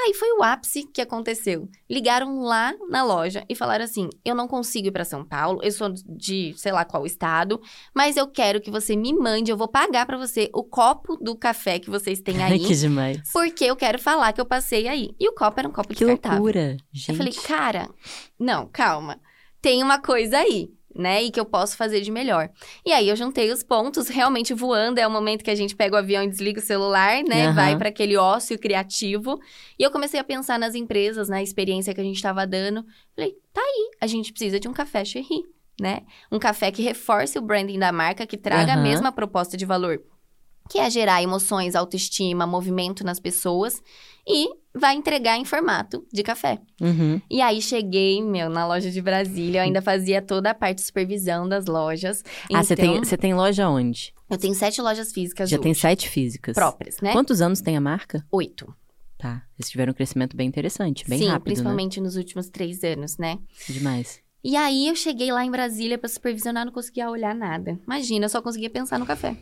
[0.00, 1.68] Aí foi o ápice que aconteceu.
[1.90, 5.72] Ligaram lá na loja e falaram assim: eu não consigo ir para São Paulo, eu
[5.72, 7.60] sou de sei lá qual estado,
[7.92, 11.34] mas eu quero que você me mande, eu vou pagar para você o copo do
[11.36, 12.60] café que vocês têm aí.
[12.60, 13.20] que demais.
[13.32, 15.10] Porque eu quero falar que eu passei aí.
[15.18, 16.38] E o copo era um copo que descartável.
[16.38, 17.10] loucura, gente.
[17.10, 17.90] Eu falei, cara,
[18.38, 19.20] não, calma.
[19.60, 21.22] Tem uma coisa aí né?
[21.22, 22.50] E que eu posso fazer de melhor.
[22.84, 25.94] E aí eu juntei os pontos, realmente voando, é o momento que a gente pega
[25.94, 27.48] o avião e desliga o celular, né?
[27.48, 27.54] Uhum.
[27.54, 29.38] Vai para aquele ócio criativo.
[29.78, 32.84] E eu comecei a pensar nas empresas, na experiência que a gente estava dando.
[33.14, 35.44] Falei, tá aí, a gente precisa de um café Cherry,
[35.80, 36.00] né?
[36.32, 38.80] Um café que reforce o branding da marca, que traga uhum.
[38.80, 40.02] a mesma proposta de valor
[40.70, 43.82] que é gerar emoções, autoestima, movimento nas pessoas
[44.28, 46.60] e vai entregar em formato de café.
[46.80, 47.20] Uhum.
[47.30, 50.82] E aí cheguei, meu, na loja de Brasília, eu ainda fazia toda a parte de
[50.82, 52.22] supervisão das lojas.
[52.52, 54.12] Ah, você então, tem, você tem loja onde?
[54.30, 55.48] Eu tenho sete lojas físicas.
[55.48, 55.62] Já hoje.
[55.62, 56.54] tem sete físicas.
[56.54, 57.12] Próprias, né?
[57.12, 58.24] Quantos anos tem a marca?
[58.30, 58.72] Oito.
[59.16, 59.42] Tá.
[59.58, 61.44] Eles tiveram um crescimento bem interessante, bem Sim, rápido, né?
[61.44, 62.04] principalmente né?
[62.04, 63.38] nos últimos três anos, né?
[63.68, 64.20] Demais.
[64.44, 67.78] E aí eu cheguei lá em Brasília para supervisionar, não conseguia olhar nada.
[67.84, 69.36] Imagina, eu só conseguia pensar no café.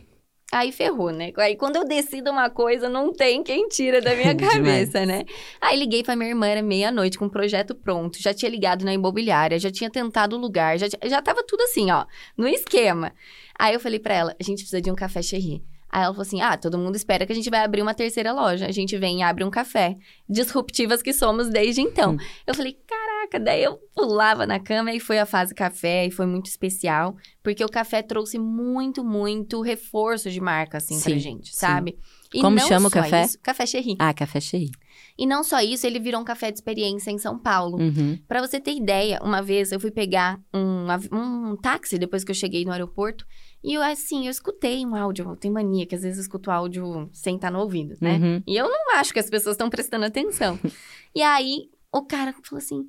[0.51, 1.33] Aí ferrou, né?
[1.37, 5.25] Aí quando eu decido uma coisa, não tem quem tira da minha cabeça, né?
[5.59, 8.21] Aí liguei pra minha irmã, era meia-noite, com o um projeto pronto.
[8.21, 11.91] Já tinha ligado na imobiliária, já tinha tentado o lugar, já, já tava tudo assim,
[11.91, 12.05] ó,
[12.37, 13.13] no esquema.
[13.59, 15.61] Aí eu falei pra ela, a gente precisa de um café cherry.
[15.89, 18.33] Aí ela falou assim: ah, todo mundo espera que a gente vai abrir uma terceira
[18.33, 18.67] loja.
[18.67, 19.97] A gente vem e abre um café.
[20.29, 22.13] Disruptivas que somos desde então.
[22.13, 22.17] Hum.
[22.45, 26.25] Eu falei, caraca, daí eu pulava na cama e foi a fase café e foi
[26.25, 31.49] muito especial, porque o café trouxe muito, muito reforço de marca, assim, sim, pra gente,
[31.49, 31.57] sim.
[31.57, 31.97] sabe?
[32.33, 33.23] E Como chama o café?
[33.23, 33.95] Isso, café Cherry.
[33.99, 34.71] Ah, Café Cherry.
[35.17, 37.79] E não só isso, ele virou um café de experiência em São Paulo.
[37.79, 38.19] Uhum.
[38.27, 42.35] Para você ter ideia, uma vez eu fui pegar um, um táxi depois que eu
[42.35, 43.25] cheguei no aeroporto.
[43.63, 45.29] E eu, assim, eu escutei um áudio.
[45.29, 48.17] Eu tenho mania que às vezes eu escuto áudio sem estar no ouvido, né?
[48.17, 48.43] Uhum.
[48.45, 50.59] E eu não acho que as pessoas estão prestando atenção.
[51.13, 52.87] e aí, o cara falou assim: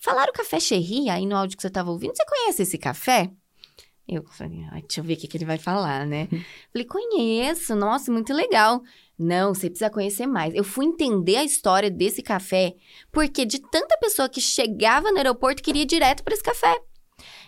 [0.00, 2.14] falaram café Cherry aí no áudio que você estava ouvindo?
[2.14, 3.30] Você conhece esse café?
[4.06, 6.28] Eu falei, deixa eu ver o que, que ele vai falar, né?
[6.72, 8.82] falei, conheço, nossa, muito legal.
[9.18, 10.54] Não, você precisa conhecer mais.
[10.54, 12.74] Eu fui entender a história desse café,
[13.12, 16.80] porque de tanta pessoa que chegava no aeroporto queria ir direto para esse café.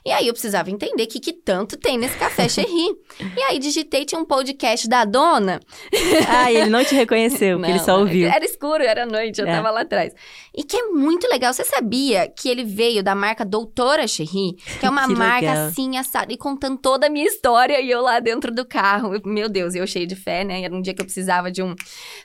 [0.06, 2.94] E aí eu precisava entender o que, que tanto tem nesse café Cherry.
[3.36, 5.60] e aí digitei, tinha um podcast da dona.
[6.28, 8.28] ah, ele não te reconheceu, porque ele só ouviu.
[8.28, 9.50] Era escuro, era noite, eu é.
[9.50, 10.12] tava lá atrás.
[10.54, 11.52] E que é muito legal.
[11.52, 14.56] Você sabia que ele veio da marca Doutora Cherry?
[14.78, 15.66] Que é uma que marca legal.
[15.68, 17.80] assim, assada, e contando toda a minha história.
[17.80, 19.20] E eu lá dentro do carro.
[19.24, 20.62] Meu Deus, eu cheio de fé, né?
[20.62, 21.74] Era um dia que eu precisava de um,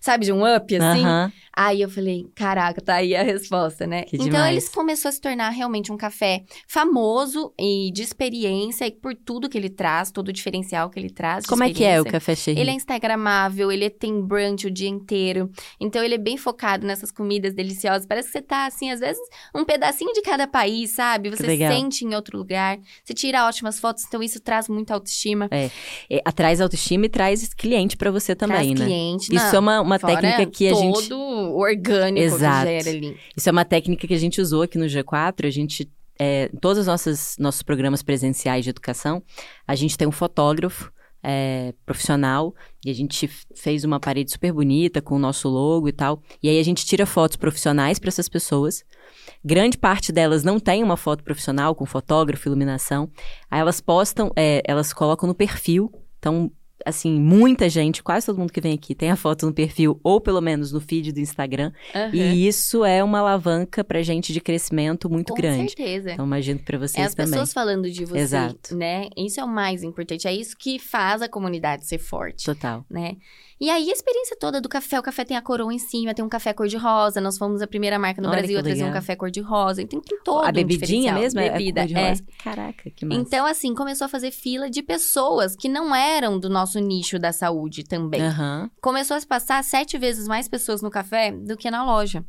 [0.02, 1.02] sabe, de um up, assim.
[1.02, 1.32] Uh -huh.
[1.62, 4.04] Aí eu falei, caraca, tá aí a resposta, né?
[4.04, 4.52] Que então demais.
[4.52, 9.50] eles começou a se tornar realmente um café famoso e de experiência e por tudo
[9.50, 11.46] que ele traz, todo o diferencial que ele traz.
[11.46, 12.62] Como é que é o café Cherry?
[12.62, 15.52] Ele é instagramável, ele tem brunch o dia inteiro.
[15.82, 18.08] Então ele é bem focado nessas comidas deliciosas.
[18.08, 19.22] Parece que você tá assim, às vezes,
[19.54, 21.30] um pedacinho de cada país, sabe?
[21.30, 22.80] Você sente em outro lugar.
[23.04, 25.50] Você tira ótimas fotos, então isso traz muita autoestima.
[25.52, 25.70] É,
[26.10, 28.86] é traz autoestima e traz cliente para você também, traz né?
[28.86, 29.36] cliente.
[29.36, 31.10] Isso não, é uma, uma técnica que a gente
[31.56, 32.68] orgânico Exato.
[32.68, 33.18] que gera ali.
[33.36, 35.46] Isso é uma técnica que a gente usou aqui no G4.
[35.46, 39.24] A gente, é, todos os nossos, nossos programas presenciais de educação,
[39.68, 45.02] a gente tem um fotógrafo é, profissional e a gente fez uma parede super bonita
[45.02, 46.22] com o nosso logo e tal.
[46.42, 48.84] E aí a gente tira fotos profissionais para essas pessoas.
[49.44, 53.10] Grande parte delas não tem uma foto profissional com fotógrafo, iluminação.
[53.50, 55.92] Aí elas postam, é, elas colocam no perfil.
[56.18, 56.52] Então,
[56.86, 60.20] assim, muita gente, quase todo mundo que vem aqui tem a foto no perfil ou
[60.20, 61.72] pelo menos no feed do Instagram.
[61.94, 62.10] Uhum.
[62.14, 65.62] E isso é uma alavanca pra gente de crescimento muito Com grande.
[65.62, 66.12] Com certeza.
[66.14, 67.32] Então imagino que pra vocês é as também.
[67.32, 68.76] pessoas falando de você, Exato.
[68.76, 69.10] né?
[69.18, 72.46] Isso é o mais importante, é isso que faz a comunidade ser forte.
[72.46, 72.86] Total.
[72.90, 73.18] Né?
[73.60, 76.24] E aí, a experiência toda do café, o café tem a coroa em cima, tem
[76.24, 77.20] um café cor-de-rosa.
[77.20, 79.82] Nós fomos a primeira marca no Olha Brasil a trazer um café cor-de-rosa.
[79.82, 81.40] Então, tem todo A um bebidinha mesmo?
[81.40, 82.14] É Bebida, é.
[82.14, 82.14] É.
[82.42, 83.20] Caraca, que massa.
[83.22, 87.34] Então, assim, começou a fazer fila de pessoas que não eram do nosso nicho da
[87.34, 88.22] saúde também.
[88.22, 88.70] Uhum.
[88.82, 92.24] Começou a se passar sete vezes mais pessoas no café do que na loja.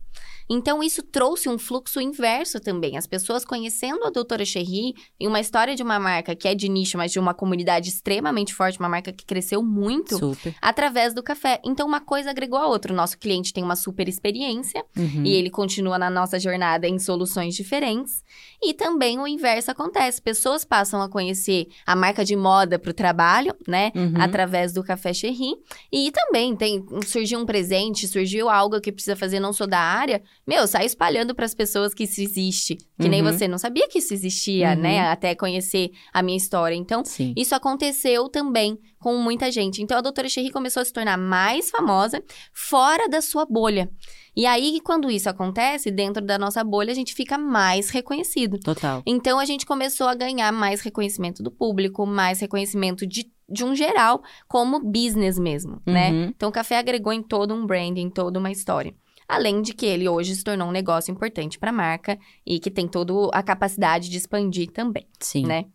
[0.48, 2.96] Então, isso trouxe um fluxo inverso também.
[2.96, 6.68] As pessoas conhecendo a doutora Cherry e uma história de uma marca que é de
[6.68, 10.54] nicho, mas de uma comunidade extremamente forte, uma marca que cresceu muito super.
[10.60, 11.60] através do café.
[11.64, 12.92] Então, uma coisa agregou a outra.
[12.92, 15.24] O nosso cliente tem uma super experiência uhum.
[15.24, 18.24] e ele continua na nossa jornada em soluções diferentes.
[18.62, 20.20] E também o inverso acontece.
[20.20, 23.90] Pessoas passam a conhecer a marca de moda para o trabalho, né?
[23.94, 24.14] Uhum.
[24.20, 25.54] Através do Café Cherry.
[25.90, 30.22] E também tem surgiu um presente, surgiu algo que precisa fazer, não sou da área
[30.46, 32.76] meu, sai espalhando para as pessoas que isso existe.
[33.00, 33.32] Que nem Uhum.
[33.32, 34.80] você não sabia que isso existia, Uhum.
[34.80, 35.00] né?
[35.00, 36.74] Até conhecer a minha história.
[36.76, 37.32] Então, Sim.
[37.36, 39.82] isso aconteceu também com muita gente.
[39.82, 43.90] Então, a doutora Cherry começou a se tornar mais famosa fora da sua bolha.
[44.36, 48.58] E aí, quando isso acontece, dentro da nossa bolha, a gente fica mais reconhecido.
[48.60, 49.02] Total.
[49.06, 53.74] Então, a gente começou a ganhar mais reconhecimento do público, mais reconhecimento de, de um
[53.74, 56.10] geral, como business mesmo, né?
[56.10, 56.24] Uhum.
[56.36, 58.94] Então, o café agregou em todo um brand, em toda uma história.
[59.26, 62.70] Além de que ele hoje se tornou um negócio importante para a marca e que
[62.70, 65.46] tem toda a capacidade de expandir também Sim.
[65.46, 65.66] né?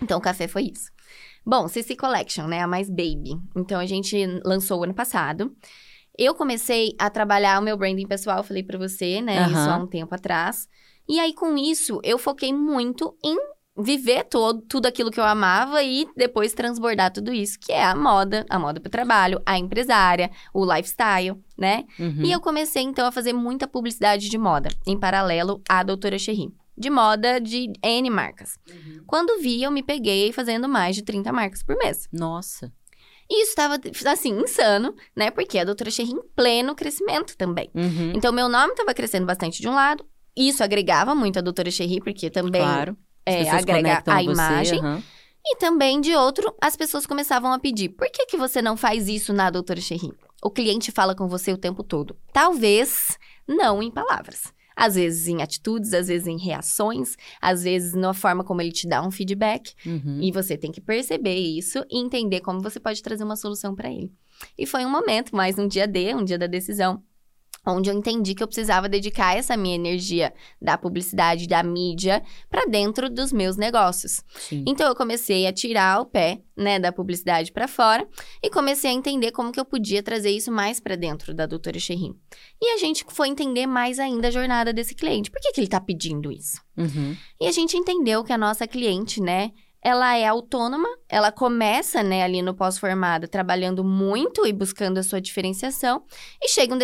[0.00, 0.90] Então, o café foi isso.
[1.44, 2.60] Bom, CC Collection, né?
[2.60, 3.40] A mais baby.
[3.56, 5.54] Então, a gente lançou ano passado.
[6.18, 9.38] Eu comecei a trabalhar o meu branding pessoal, falei pra você, né?
[9.38, 9.50] Aham.
[9.50, 10.68] Isso há um tempo atrás.
[11.08, 13.36] E aí, com isso, eu foquei muito em
[13.78, 17.94] viver todo, tudo aquilo que eu amava e depois transbordar tudo isso, que é a
[17.94, 21.84] moda, a moda pro trabalho, a empresária, o lifestyle, né?
[21.98, 22.22] Uhum.
[22.22, 26.52] E eu comecei, então, a fazer muita publicidade de moda, em paralelo à Doutora Cherry.
[26.80, 28.58] De moda de N marcas.
[29.06, 32.08] Quando vi, eu me peguei fazendo mais de 30 marcas por mês.
[32.10, 32.72] Nossa.
[33.28, 33.78] E isso estava,
[34.10, 35.30] assim, insano, né?
[35.30, 37.70] Porque a Doutora Cherry em pleno crescimento também.
[37.74, 38.12] Uhum.
[38.16, 40.04] Então, meu nome estava crescendo bastante de um lado.
[40.36, 42.96] Isso agregava muito a Doutora Cherry, porque também Claro.
[43.26, 44.78] É, agrega a você, imagem.
[44.80, 45.02] aham.
[45.46, 49.06] E também, de outro, as pessoas começavam a pedir: por que, que você não faz
[49.08, 50.12] isso na Doutora Cherry?
[50.42, 52.16] O cliente fala com você o tempo todo.
[52.32, 54.52] Talvez não em palavras.
[54.80, 58.88] Às vezes em atitudes, às vezes em reações, às vezes na forma como ele te
[58.88, 59.74] dá um feedback.
[59.84, 60.20] Uhum.
[60.22, 63.90] E você tem que perceber isso e entender como você pode trazer uma solução para
[63.90, 64.10] ele.
[64.56, 67.02] E foi um momento, mais um dia D, um dia da decisão,
[67.66, 72.66] onde eu entendi que eu precisava dedicar essa minha energia da publicidade, da mídia, para
[72.66, 74.22] dentro dos meus negócios.
[74.36, 74.64] Sim.
[74.66, 78.06] Então eu comecei a tirar o pé, né, da publicidade para fora
[78.42, 81.78] e comecei a entender como que eu podia trazer isso mais para dentro da Doutora
[81.78, 82.14] Cherry.
[82.60, 85.30] E a gente foi entender mais ainda a jornada desse cliente.
[85.30, 86.60] Por que, que ele tá pedindo isso?
[86.76, 87.16] Uhum.
[87.40, 92.22] E a gente entendeu que a nossa cliente, né, ela é autônoma, ela começa, né,
[92.22, 96.02] ali no pós-formado, trabalhando muito e buscando a sua diferenciação,
[96.42, 96.78] e chega um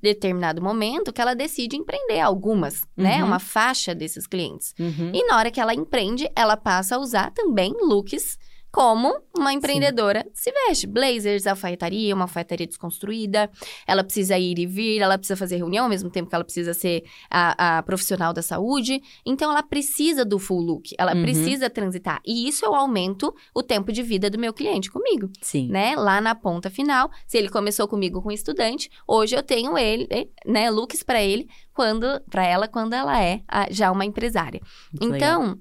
[0.00, 3.26] determinado momento que ela decide empreender algumas, né, Uhum.
[3.28, 4.74] uma faixa desses clientes.
[4.78, 5.10] Uhum.
[5.14, 8.38] E na hora que ela empreende, ela passa a usar também looks
[8.70, 10.86] como uma empreendedora se veste.
[10.86, 13.50] Blazers, alfaiataria, uma alfaiataria desconstruída.
[13.86, 16.74] Ela precisa ir e vir, ela precisa fazer reunião ao mesmo tempo que ela precisa
[16.74, 19.00] ser a, a profissional da saúde.
[19.24, 21.22] Então, ela precisa do full look, ela Uhum.
[21.22, 22.20] precisa transitar.
[22.26, 25.68] E isso eu aumento o tempo de vida do meu cliente comigo Sim.
[25.68, 25.96] né?
[25.96, 30.06] Lá na ponta final, se ele começou comigo com estudante, hoje eu tenho ele,
[30.46, 34.60] né, looks para ele quando para ela quando ela é a- já uma empresária.
[34.92, 35.54] Muito legal.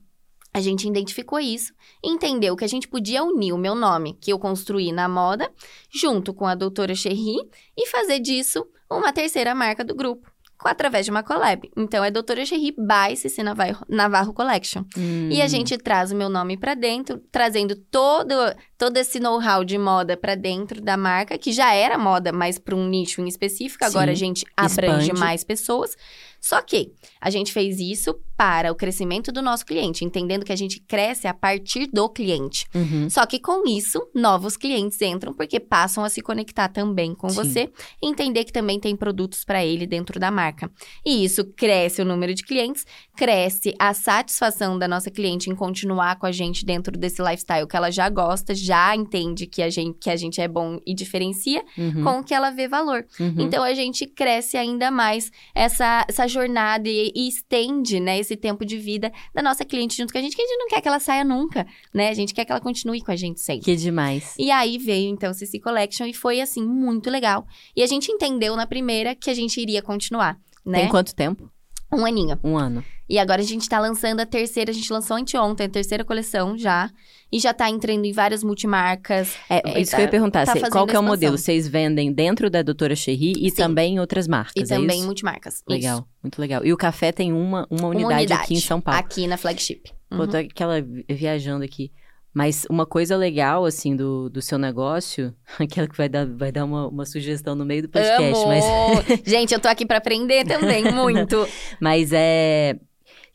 [0.57, 4.39] A gente identificou isso, entendeu que a gente podia unir o meu nome, que eu
[4.39, 5.49] construí na moda,
[5.89, 7.37] junto com a doutora Cherry
[7.77, 10.29] e fazer disso uma terceira marca do grupo.
[10.65, 11.69] Através de uma collab.
[11.77, 14.83] Então, é Doutora Cherry by Cici Navarro, Navarro Collection.
[15.29, 15.47] E a Hum.
[15.47, 18.33] gente traz o meu nome pra dentro, trazendo todo,
[18.75, 22.75] todo esse know-how de moda pra dentro da marca, que já era moda, mas para
[22.75, 23.85] um nicho em específico.
[23.85, 24.11] Agora Sim.
[24.11, 25.19] a gente abrange Expande.
[25.19, 25.95] mais pessoas.
[26.41, 30.55] Só que a gente fez isso para o crescimento do nosso cliente, entendendo que a
[30.55, 32.67] gente cresce a partir do cliente.
[32.75, 33.09] Uhum.
[33.09, 37.35] Só que com isso, novos clientes entram porque passam a se conectar também com Sim.
[37.35, 37.71] você
[38.01, 40.69] entender que também tem produtos para ele dentro da marca.
[41.03, 46.17] E isso cresce o número de clientes, cresce a satisfação da nossa cliente em continuar
[46.19, 49.97] com a gente dentro desse lifestyle que ela já gosta, já entende que a gente,
[49.99, 52.03] que a gente é bom e diferencia, Uhum.
[52.03, 53.05] com o que ela vê valor.
[53.19, 53.35] Uhum.
[53.39, 58.65] Então a gente cresce ainda mais essa, essa jornada e, e estende, né, esse tempo
[58.65, 60.87] de vida da nossa cliente junto com a gente, que a gente não quer que
[60.87, 62.09] ela saia nunca, né?
[62.09, 63.65] A gente quer que ela continue com a gente sempre.
[63.65, 64.35] Que demais.
[64.37, 67.45] E aí veio então o CC Collection e foi assim muito legal.
[67.75, 70.81] E a gente entendeu na primeira que a gente iria continuar, né?
[70.81, 71.51] Tem quanto tempo?
[71.91, 72.37] Um aninho.
[72.43, 72.83] Um ano.
[73.09, 76.57] E agora a gente tá lançando a terceira, a gente lançou anteontem, a terceira coleção
[76.57, 76.89] já.
[77.31, 79.35] E já tá entrando em várias multimarcas.
[79.49, 80.45] É, É, isso tá- que eu ia perguntar.
[80.45, 81.37] tá cê- qual que é o modelo?
[81.37, 83.55] Vocês vendem dentro da Doutora Cherry e Sim.
[83.57, 85.05] também em outras E marcas, é também isso?
[85.05, 85.61] multimarcas.
[85.67, 86.07] Legal, Isso.
[86.23, 86.65] muito legal.
[86.65, 88.99] E o café tem uma, uma, Uma unidade, aqui em São Paulo.
[88.99, 89.91] Aqui na flagship.
[90.09, 90.27] Pô, Uhum.
[90.27, 91.91] tô aquela vi- viajando aqui.
[92.33, 96.63] Mas uma coisa legal, assim, do, do seu negócio, aquela que vai dar, vai dar
[96.65, 98.47] uma, uma sugestão no meio do podcast, Amo!
[98.47, 98.63] mas,
[99.25, 101.47] Gente, eu tô aqui pra aprender também, muito.
[101.81, 102.75] mas é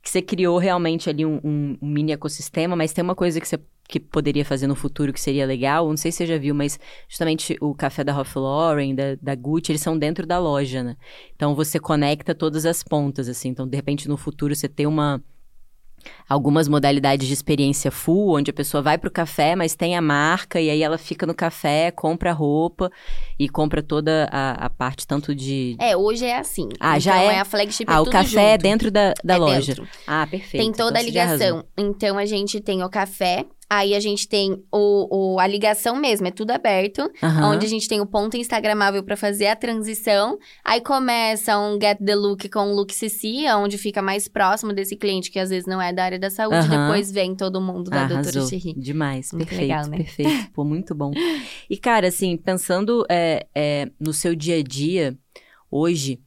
[0.02, 3.46] que você criou realmente ali um, um- um mini ecossistema, mas tem uma coisa que
[3.48, 6.54] você que poderia fazer no futuro que seria legal, não sei se você já viu,
[6.54, 10.82] mas justamente o café da Ralph Lauren, da, da Gucci, eles são dentro da loja,
[10.82, 10.96] né?
[11.36, 13.48] Então você conecta todas as pontas, assim.
[13.50, 15.22] Então, de repente, no futuro você tem uma
[16.28, 20.02] algumas modalidades de experiência full, onde a pessoa vai para o café, mas tem a
[20.02, 22.90] marca, e aí ela fica no café, compra a roupa
[23.38, 25.76] e compra toda a, a parte tanto de.
[25.78, 26.68] É, hoje é assim.
[26.80, 27.34] Ah, já então, é?
[27.36, 28.62] é a flagship é Ah, o tudo café é junto.
[28.62, 29.74] dentro da, da É loja.
[29.74, 29.88] dentro.
[30.06, 30.62] Ah, perfeito.
[30.62, 31.64] Tem toda Então a já ligação.
[31.76, 33.44] Então a gente tem o café,
[33.76, 37.10] aí a gente tem o, o- a ligação mesmo, é tudo aberto.
[37.22, 37.52] Aham.
[37.52, 40.38] Onde a gente tem o ponto instagramável para fazer a transição.
[40.64, 44.96] Aí começa um Get the Look com o Look CC, onde fica mais próximo desse
[44.96, 46.56] cliente que às vezes não é da área da saúde.
[46.58, 46.86] Aham.
[46.86, 48.46] Depois vem todo mundo da Doutora Arrasou.
[48.48, 48.74] Thierry.
[48.78, 49.96] Demais, Muito perfeito, legal, né?
[49.98, 50.50] perfeito.
[50.52, 51.12] Pô, muito bom.
[51.70, 55.16] E, cara, assim, pensando é, é, no seu dia a dia,
[55.70, 56.20] hoje,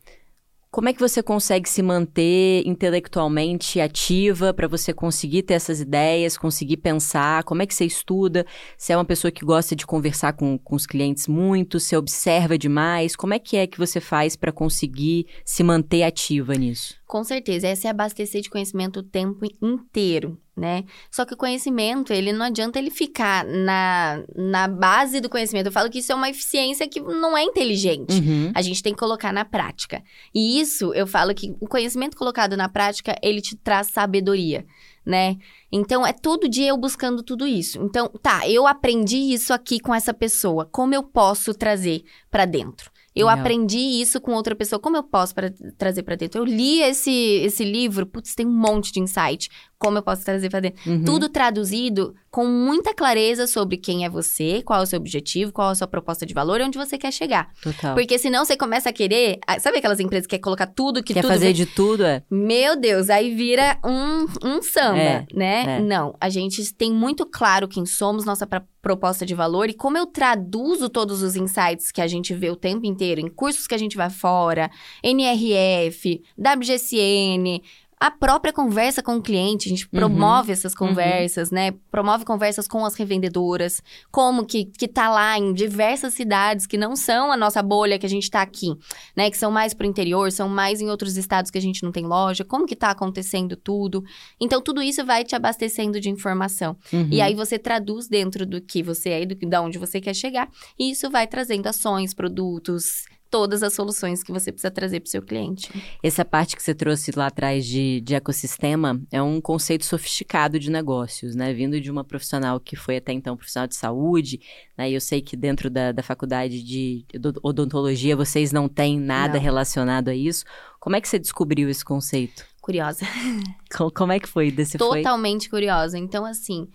[0.76, 6.38] como é que você consegue se manter intelectualmente ativa para você conseguir ter essas ideias,
[6.38, 7.46] conseguir pensar?
[7.46, 8.46] Como é que você estuda?
[8.78, 11.80] Você é uma pessoa que gosta de conversar com, com os clientes muito?
[11.80, 13.16] Você observa demais?
[13.16, 16.96] Como é que é que você faz para conseguir se manter ativa nisso?
[17.08, 20.86] Com certeza, é abastecer de conhecimento o tempo inteiro, né?
[21.12, 25.66] Só que o conhecimento, ele não adianta ele ficar na, na base do conhecimento.
[25.66, 28.14] Eu falo que isso é uma eficiência que não é inteligente.
[28.14, 28.52] Uhum.
[28.56, 30.02] A gente tem que colocar na prática.
[30.34, 34.66] E isso, eu falo que o conhecimento colocado na prática, ele te traz sabedoria,
[35.06, 35.38] né?
[35.70, 37.82] Então, é todo dia eu buscando tudo isso.
[37.82, 40.66] Então, tá, eu aprendi isso aqui com essa pessoa.
[40.72, 42.95] Como eu posso trazer pra dentro?
[43.16, 44.80] Eu aprendi isso com outra pessoa.
[44.80, 46.42] Como eu posso pra, trazer pra dentro?
[46.42, 49.50] Eu li esse, esse livro, putz, tem um monte de insight.
[49.80, 50.82] Como eu posso trazer pra dentro?
[50.90, 51.04] Uhum.
[51.04, 55.70] Tudo traduzido com muita clareza sobre quem é você, qual é o seu objetivo, qual
[55.70, 57.48] é a sua proposta de valor e onde você quer chegar.
[57.64, 57.96] Total.
[57.96, 59.40] Porque senão você começa a querer.
[59.48, 61.32] ah, Sabe aquelas empresas que quer colocar tudo que Quer tudo.
[61.32, 62.24] fazer vem- de tudo, é?
[62.30, 65.78] Meu Deus, aí vira um, um samba, É, né?
[65.78, 65.80] é.
[65.80, 68.46] Não, a gente tem muito claro quem somos, nossa
[68.82, 72.56] proposta de valor e como eu traduzo todos os insights que a gente vê o
[72.56, 74.70] tempo inteiro em cursos que a gente vai fora,
[75.02, 77.62] NRF, WGSN.
[78.06, 81.72] A própria conversa com o cliente, a gente Uhum, promove essas conversas, né?
[81.90, 83.82] Promove conversas com as revendedoras,
[84.12, 88.06] como que, que tá lá em diversas cidades que não são a nossa bolha que
[88.06, 88.68] a gente tá aqui,
[89.16, 89.32] né?
[89.32, 92.06] Que são mais pro interior, são mais em outros estados que a gente não tem
[92.06, 94.04] loja, como que tá acontecendo tudo.
[94.40, 96.78] Então, tudo isso vai te abastecendo de informação.
[96.94, 97.10] Uhum.
[97.12, 100.14] E aí você traduz dentro do que você é e do, da onde você quer
[100.14, 100.48] chegar,
[100.78, 103.06] e isso vai trazendo ações, produtos,
[103.36, 105.70] todas as soluções que você precisa trazer pro seu cliente.
[106.02, 110.72] Essa parte que você trouxe lá atrás de, de ecossistema é um conceito sofisticado de
[110.72, 111.54] negócios, né?
[111.54, 114.40] Vindo de uma profissional que foi até então profissional de saúde,
[114.78, 114.90] né?
[114.90, 119.34] E eu sei que dentro da, da faculdade de odo- odontologia vocês não têm nada
[119.34, 119.42] Não.
[119.42, 120.46] relacionado a isso.
[120.80, 122.46] Como é que você descobriu esse conceito?
[122.62, 123.06] Curiosa.
[123.76, 124.50] Co- Como é que foi?
[124.50, 125.00] Desse foi?
[125.04, 125.98] Totalmente curiosa.
[125.98, 126.70] Então, assim,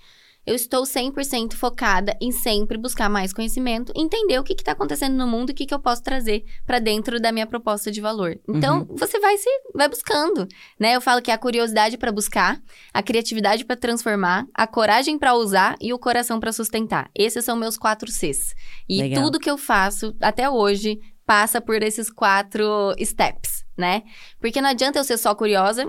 [0.46, 5.26] eu estou 100% focada em sempre buscar mais conhecimento, entender o que está acontecendo no
[5.26, 8.38] mundo e o que, que eu posso trazer para dentro da minha proposta de valor.
[8.48, 10.96] Então, você vai se vai buscando, né?
[10.96, 12.60] Eu falo que é a curiosidade para buscar,
[12.92, 17.10] a criatividade para transformar, a coragem para usar e o coração para sustentar.
[17.14, 18.54] Esses são meus quatro Cs.
[18.88, 19.22] E Legal.
[19.22, 20.98] tudo que eu faço até hoje
[21.30, 24.02] passa por esses quatro steps, né?
[24.40, 25.88] Porque não adianta eu ser só curiosa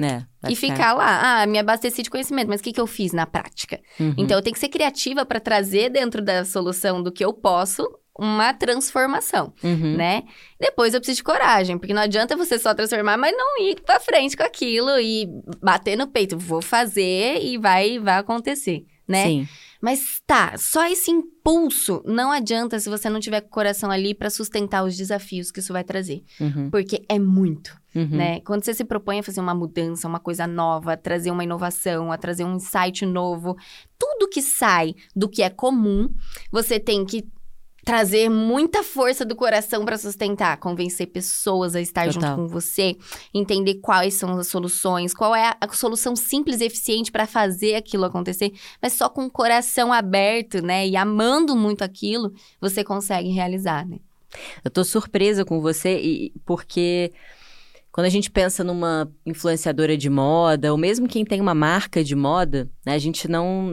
[0.00, 2.86] É, vai e ficar lá, ah, me abasteci de conhecimento, mas o que, que eu
[2.86, 3.78] fiz na prática?
[4.00, 4.14] Uhum.
[4.16, 7.86] Então, eu tenho que ser criativa para trazer dentro da solução do que eu posso
[8.18, 9.96] uma transformação, Uhum.
[9.96, 10.22] né?
[10.60, 13.98] Depois eu preciso de coragem, porque não adianta você só transformar, mas não ir pra
[14.00, 15.28] frente com aquilo e
[15.60, 16.38] bater no peito.
[16.38, 19.24] Vou fazer e vai, vai acontecer, né?
[19.26, 19.48] Sim.
[19.84, 24.14] Mas tá, só esse impulso não adianta se você não tiver com o coração ali
[24.14, 26.70] para sustentar os desafios que isso vai trazer, Uhum.
[26.70, 28.08] porque é muito Uhum.
[28.16, 28.40] né?
[28.40, 32.10] Quando você se propõe a fazer uma mudança, uma coisa nova, a trazer uma inovação,
[32.10, 33.56] a trazer um insight novo,
[33.98, 36.08] tudo que sai do que é comum,
[36.50, 37.24] você tem que
[37.84, 42.30] trazer muita força do coração para sustentar, convencer pessoas a estar Total.
[42.30, 42.96] junto com você,
[43.32, 47.74] entender quais são as soluções, qual é a, a solução simples e eficiente para fazer
[47.74, 53.28] aquilo acontecer, mas só com o coração aberto, né, e amando muito aquilo, você consegue
[53.28, 53.98] realizar, né?
[54.64, 57.12] Eu tô surpresa com você e porque
[57.94, 62.16] quando a gente pensa numa influenciadora de moda, ou mesmo quem tem uma marca de
[62.16, 63.70] moda, né, a gente não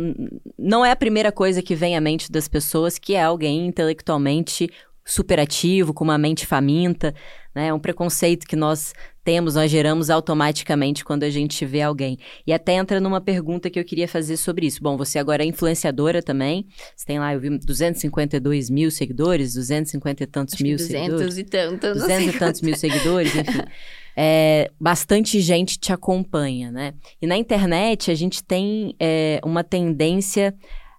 [0.59, 4.69] não é a primeira coisa que vem à mente das pessoas que é alguém intelectualmente
[5.03, 7.15] superativo, com uma mente faminta,
[7.55, 7.69] né?
[7.69, 8.93] É um preconceito que nós
[9.24, 12.17] temos, nós geramos automaticamente quando a gente vê alguém.
[12.45, 14.82] E até entra numa pergunta que eu queria fazer sobre isso.
[14.82, 16.65] Bom, você agora é influenciadora também.
[16.95, 21.36] Você tem lá, eu vi 252 mil seguidores, 250 e tantos Acho mil que seguidores.
[21.36, 23.61] 200 e tantos, não 200 sei e tantos mil seguidores, enfim.
[24.13, 26.93] É, bastante gente te acompanha, né?
[27.22, 30.53] E na internet a gente tem é, uma tendência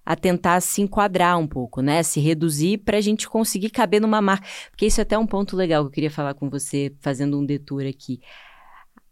[0.05, 2.03] a tentar se enquadrar um pouco, né?
[2.03, 4.47] Se reduzir para a gente conseguir caber numa marca.
[4.69, 7.45] Porque isso é até um ponto legal que eu queria falar com você, fazendo um
[7.45, 8.19] detour aqui.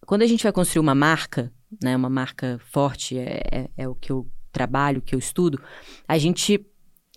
[0.05, 3.95] Quando a gente vai construir uma marca, né, uma marca forte, é, é, é o
[3.95, 5.61] que eu trabalho, o que eu estudo,
[6.07, 6.65] a gente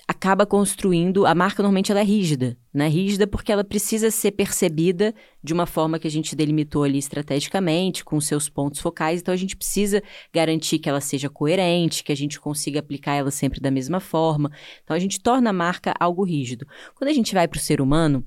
[0.06, 1.26] acaba construindo.
[1.26, 2.88] A marca normalmente ela é rígida, né?
[2.88, 8.04] Rígida porque ela precisa ser percebida de uma forma que a gente delimitou ali estrategicamente,
[8.04, 9.20] com seus pontos focais.
[9.20, 10.02] Então a gente precisa
[10.32, 14.50] garantir que ela seja coerente, que a gente consiga aplicar ela sempre da mesma forma.
[14.82, 16.66] Então a gente torna a marca algo rígido.
[16.94, 18.24] Quando a gente vai para o ser humano,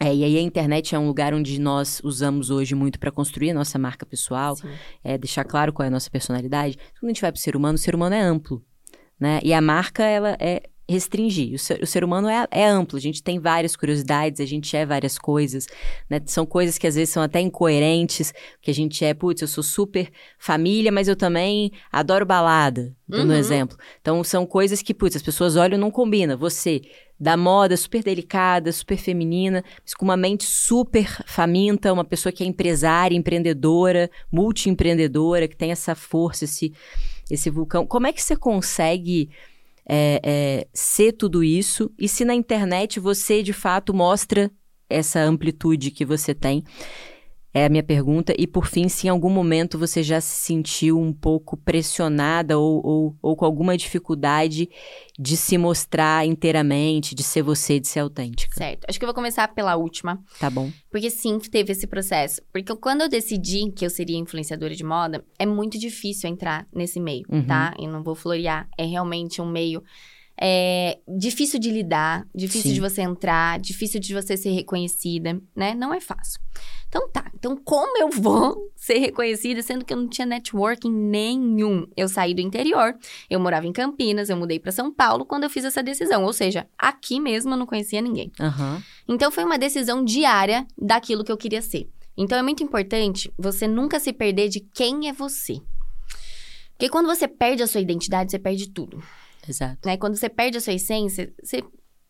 [0.00, 3.50] é, e aí a internet é um lugar onde nós usamos hoje muito para construir
[3.50, 4.56] a nossa marca pessoal,
[5.04, 6.76] é, deixar claro qual é a nossa personalidade.
[6.98, 8.62] Quando a gente vai para o ser humano, o ser humano é amplo.
[9.18, 9.40] Né?
[9.44, 11.54] E a marca, ela é restringir.
[11.54, 14.76] O ser, o ser humano é, é, amplo, a gente tem várias curiosidades, a gente
[14.76, 15.66] é várias coisas,
[16.08, 16.20] né?
[16.26, 19.64] São coisas que às vezes são até incoerentes, que a gente é, putz, eu sou
[19.64, 23.36] super família, mas eu também adoro balada, dando uhum.
[23.36, 23.78] um exemplo.
[24.00, 26.36] Então, são coisas que, putz, as pessoas olham e não combina.
[26.36, 26.82] Você,
[27.18, 32.44] da moda, super delicada, super feminina, mas com uma mente super faminta, uma pessoa que
[32.44, 36.74] é empresária, empreendedora, multiempreendedora, que tem essa força, esse,
[37.30, 37.86] esse vulcão.
[37.86, 39.30] Como é que você consegue
[39.88, 44.50] é, é, ser tudo isso e se na internet você de fato mostra
[44.88, 46.62] essa amplitude que você tem.
[47.54, 48.34] É a minha pergunta.
[48.36, 52.84] E por fim, se em algum momento você já se sentiu um pouco pressionada ou,
[52.84, 54.68] ou, ou, com alguma dificuldade
[55.16, 58.52] de se mostrar inteiramente, de ser você, de ser autêntica.
[58.56, 58.84] Certo.
[58.88, 60.20] Acho que eu vou começar pela última.
[60.40, 60.68] Tá bom.
[60.90, 62.42] Porque sim, teve esse processo.
[62.52, 66.98] Porque quando eu decidi que eu seria influenciadora de moda, é muito difícil entrar nesse
[66.98, 67.46] meio, uhum.
[67.46, 67.72] tá?
[67.78, 68.68] Eu não vou florear.
[68.76, 69.80] É realmente um meio
[70.40, 72.74] é difícil de lidar, difícil Sim.
[72.74, 75.74] de você entrar, difícil de você ser reconhecida, né?
[75.74, 76.40] Não é fácil.
[76.88, 81.86] Então tá, então como eu vou ser reconhecida sendo que eu não tinha networking nenhum?
[81.96, 82.96] Eu saí do interior,
[83.28, 86.32] eu morava em Campinas, eu mudei para São Paulo quando eu fiz essa decisão, ou
[86.32, 88.30] seja, aqui mesmo eu não conhecia ninguém.
[88.40, 88.82] Uhum.
[89.08, 91.88] Então foi uma decisão diária daquilo que eu queria ser.
[92.16, 95.60] Então é muito importante você nunca se perder de quem é você.
[96.72, 99.02] Porque quando você perde a sua identidade, você perde tudo.
[99.48, 99.78] Exato.
[99.86, 99.96] Né?
[99.96, 101.62] Quando você perde a sua essência, você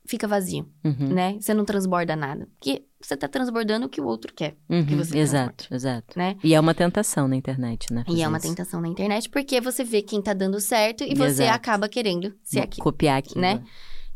[0.07, 1.09] fica vazio, uhum.
[1.15, 1.37] né?
[1.41, 2.47] Você não transborda nada.
[2.59, 4.85] Porque você tá transbordando o que o outro quer uhum.
[4.85, 6.19] que você Exato, exato.
[6.19, 6.37] Né?
[6.45, 8.05] E é uma tentação na internet, né?
[8.09, 11.45] E é uma tentação na internet, porque você vê quem tá dando certo e você
[11.45, 11.57] exato.
[11.57, 12.81] acaba querendo ser aqui.
[12.81, 13.39] Copiar aqui.
[13.39, 13.63] Né?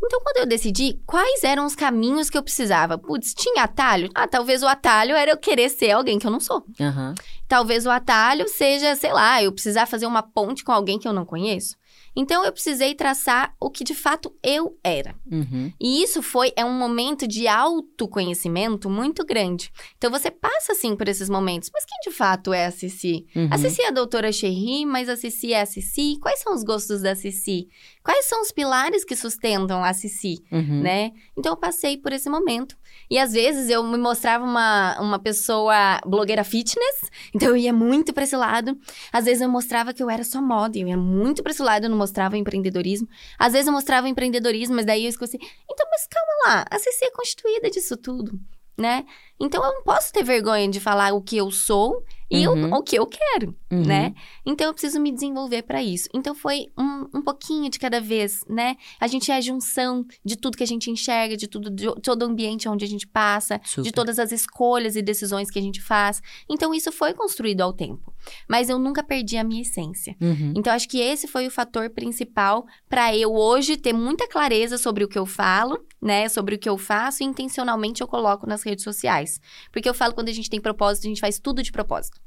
[0.01, 4.09] Então, quando eu decidi quais eram os caminhos que eu precisava, putz, tinha atalho?
[4.15, 6.65] Ah, talvez o atalho era eu querer ser alguém que eu não sou.
[6.79, 7.15] Uhum.
[7.49, 11.13] Talvez o atalho seja, sei lá, eu precisar fazer uma ponte com alguém que eu
[11.13, 11.77] não conheço.
[12.19, 15.15] Então eu precisei traçar o que de fato eu era.
[15.31, 15.73] Uhum.
[15.81, 19.71] E isso foi é um momento de autoconhecimento muito grande.
[19.97, 21.71] Então você passa assim por esses momentos.
[21.73, 23.25] Mas quem de fato é a Cici?
[23.37, 23.49] Uhum.
[23.53, 26.19] A Cici é a doutora Cherry, mas a Cici é a Cici.
[26.21, 27.69] Quais são os gostos da Cici?
[28.03, 30.83] Quais são os pilares que sustentam a Cici, uhum.
[30.83, 31.13] né?
[31.37, 32.77] Então eu passei por esse momento.
[33.11, 38.13] E às vezes eu me mostrava uma, uma pessoa blogueira fitness, então eu ia muito
[38.13, 38.79] para esse lado.
[39.13, 41.85] Às vezes eu mostrava que eu era só moda, eu ia muito para esse lado,
[41.85, 43.09] eu não mostrava empreendedorismo.
[43.39, 45.39] Às vezes eu mostrava empreendedorismo, mas daí eu esqueci.
[45.71, 48.39] Então, mas calma lá, a CC é constituída disso tudo,
[48.79, 49.05] né?
[49.41, 52.73] Então eu não posso ter vergonha de falar o que eu sou e uhum.
[52.73, 53.85] o, o, que eu quero, uhum.
[53.85, 54.15] né?
[54.45, 56.09] Então eu preciso me desenvolver para isso.
[56.13, 58.77] Então foi um, um pouquinho de cada vez, né?
[59.01, 62.23] A gente é a junção de tudo que a gente enxerga, de tudo, de todo
[62.23, 63.83] o ambiente onde a gente passa, Super.
[63.83, 66.21] de todas as escolhas e decisões que a gente faz.
[66.49, 68.13] Então isso foi construído ao tempo.
[68.49, 70.17] Mas eu nunca perdi a minha essência.
[70.21, 70.53] Uhum.
[70.57, 75.05] Então acho que esse foi o fator principal para eu hoje ter muita clareza sobre
[75.05, 76.29] o que eu falo, né?
[76.29, 79.41] Sobre o que eu faço e intencionalmente eu coloco nas redes sociais.
[79.73, 82.21] Porque eu falo quando a gente tem propósito, a gente faz tudo de propósito.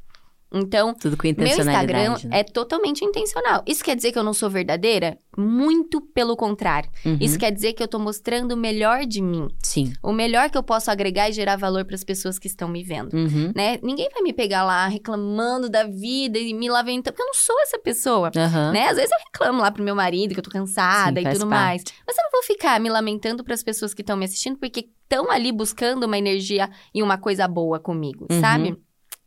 [0.54, 2.40] Então, Tudo com meu Instagram né?
[2.40, 3.64] é totalmente intencional.
[3.66, 5.18] Isso quer dizer que eu não sou verdadeira?
[5.38, 6.90] Muito pelo contrário.
[7.06, 7.18] Uhum.
[7.22, 9.48] Isso quer dizer que eu tô mostrando o melhor de mim.
[9.64, 9.94] Sim.
[10.04, 12.84] O melhor que eu posso agregar e gerar valor para as pessoas que estão me
[12.84, 13.54] vendo, uhum.
[13.56, 13.80] né?
[13.82, 17.56] Ninguém vai me pegar lá reclamando da vida e me lamentando, porque eu não sou
[17.62, 18.72] essa pessoa, uhum.
[18.74, 18.90] né?
[18.90, 21.48] Às vezes eu reclamo lá pro meu marido que eu tô cansada Sim, e tudo
[21.48, 21.50] parte.
[21.50, 21.84] mais.
[22.06, 24.90] Mas eu não vou ficar me lamentando para as pessoas que estão me assistindo porque
[25.04, 28.42] estão ali buscando uma energia e uma coisa boa comigo, Uhum.
[28.42, 28.78] sabe?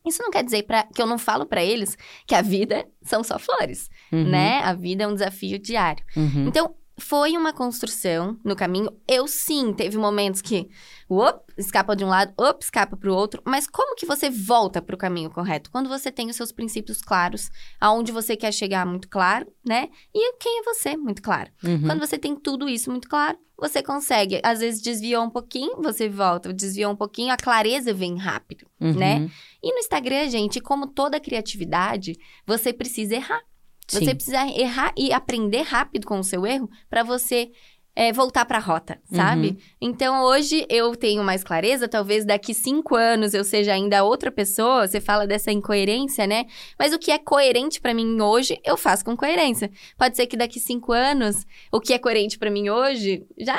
[0.07, 1.97] Isso não quer dizer pra, que eu não falo pra eles
[2.27, 4.29] que a vida são só flores, Uhum.
[4.31, 4.61] né?
[4.63, 6.05] A vida é um desafio diário.
[6.17, 6.47] Uhum.
[6.49, 8.91] Então, foi uma construção no caminho.
[9.09, 10.69] Eu sim, teve momentos que,
[11.09, 13.43] op, escapa de um lado, op, escapa pro outro.
[13.45, 15.71] Mas como que você volta pro caminho correto?
[15.71, 19.89] Quando você tem os seus princípios claros, aonde você quer chegar muito claro, né?
[20.15, 21.51] E quem é você muito claro.
[21.65, 21.83] Uhum.
[21.83, 24.41] Quando você tem tudo isso muito claro, você consegue.
[24.43, 28.95] Às vezes desviou um pouquinho, você volta, desviou um pouquinho, a clareza vem rápido, Uhum.
[28.95, 29.31] né?
[29.63, 32.17] E no Instagram, gente, como toda criatividade,
[32.47, 33.41] você precisa errar.
[33.87, 34.15] Você Sim.
[34.15, 37.51] precisa errar e aprender rápido com o seu erro para você
[37.97, 39.49] é, voltar para a rota, sabe?
[39.49, 39.57] Uhum.
[39.81, 44.89] Então hoje eu tenho mais clareza, talvez daqui cinco anos eu seja ainda outra pessoa.
[44.89, 46.47] Você fala dessa incoerência, né?
[46.79, 49.71] Mas o que é coerente para mim hoje, eu faço com coerência.
[49.97, 53.59] Pode ser que daqui cinco anos o que é coerente para mim hoje já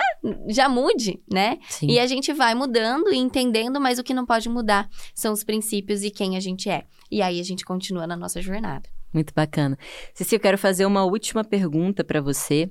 [0.49, 1.57] já mude, né?
[1.69, 1.91] Sim.
[1.91, 5.43] E a gente vai mudando e entendendo, mas o que não pode mudar são os
[5.43, 6.84] princípios e quem a gente é.
[7.09, 8.89] E aí a gente continua na nossa jornada.
[9.16, 9.80] Muito bacana.
[10.13, 12.70] Ceci, eu quero fazer uma última pergunta para você.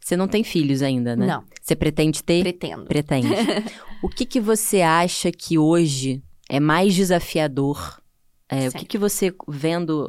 [0.00, 1.26] Você não tem filhos ainda, né?
[1.26, 1.44] Não.
[1.60, 2.42] Você pretende ter?
[2.42, 2.84] Pretendo.
[2.84, 3.26] Pretende.
[4.00, 8.00] o que, que você acha que hoje é mais desafiador?
[8.48, 10.08] É, o que, que você, vendo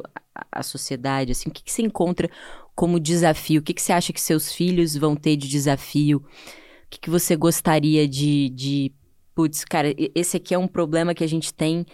[0.52, 2.30] a, sociedade, assim, o que, que você encontra
[2.76, 3.60] como desafio?
[3.60, 6.18] O que, que você acha que seus filhos vão ter de desafio?
[6.18, 8.92] O que, que você gostaria de, de...
[9.34, 11.84] Putz, cara, esse aqui é um problema que a gente tem,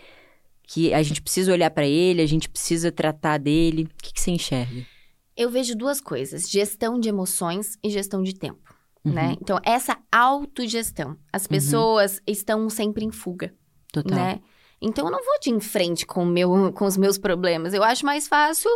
[0.68, 3.84] que a gente precisa olhar para ele, a gente precisa tratar dele.
[3.84, 4.86] O que, que você enxerga?
[5.34, 8.74] Eu vejo duas coisas: gestão de emoções e gestão de tempo.
[9.02, 9.12] Uhum.
[9.12, 9.36] Né?
[9.40, 11.16] Então, essa autogestão.
[11.32, 11.48] As uhum.
[11.48, 12.22] pessoas uhum.
[12.26, 13.54] estão sempre em fuga.
[13.90, 14.18] Total.
[14.18, 14.40] Né?
[14.80, 17.72] Então, eu não vou de em frente com, meu, com os meus problemas.
[17.72, 18.70] Eu acho mais fácil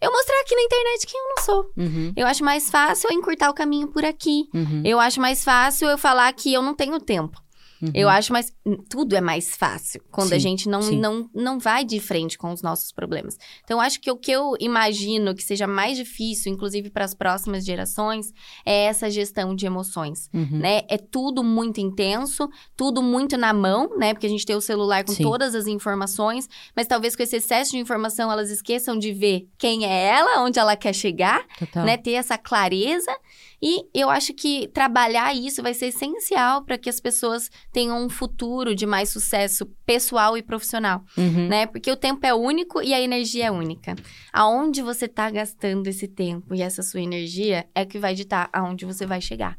[0.00, 1.72] eu mostrar aqui na internet quem eu não sou.
[1.76, 2.12] Uhum.
[2.14, 4.48] Eu acho mais fácil eu encurtar o caminho por aqui.
[4.54, 4.82] Uhum.
[4.84, 7.42] Eu acho mais fácil eu falar que eu não tenho tempo.
[7.80, 7.90] Uhum.
[7.94, 8.52] Eu acho mais.
[8.88, 12.52] Tudo é mais fácil quando sim, a gente não, não, não vai de frente com
[12.52, 13.38] os nossos problemas.
[13.64, 17.14] Então, eu acho que o que eu imagino que seja mais difícil, inclusive para as
[17.14, 18.32] próximas gerações,
[18.64, 20.28] é essa gestão de emoções.
[20.34, 20.58] Uhum.
[20.58, 20.82] Né?
[20.88, 24.12] É tudo muito intenso, tudo muito na mão, né?
[24.12, 25.22] Porque a gente tem o celular com sim.
[25.22, 29.86] todas as informações, mas talvez com esse excesso de informação elas esqueçam de ver quem
[29.86, 31.84] é ela, onde ela quer chegar, Total.
[31.84, 31.96] né?
[31.96, 33.14] Ter essa clareza.
[33.60, 38.08] E eu acho que trabalhar isso vai ser essencial para que as pessoas tenham um
[38.08, 41.48] futuro de mais sucesso pessoal e profissional, uhum.
[41.48, 41.66] né?
[41.66, 43.96] Porque o tempo é único e a energia é única.
[44.32, 48.84] Aonde você está gastando esse tempo e essa sua energia é que vai ditar aonde
[48.84, 49.56] você vai chegar.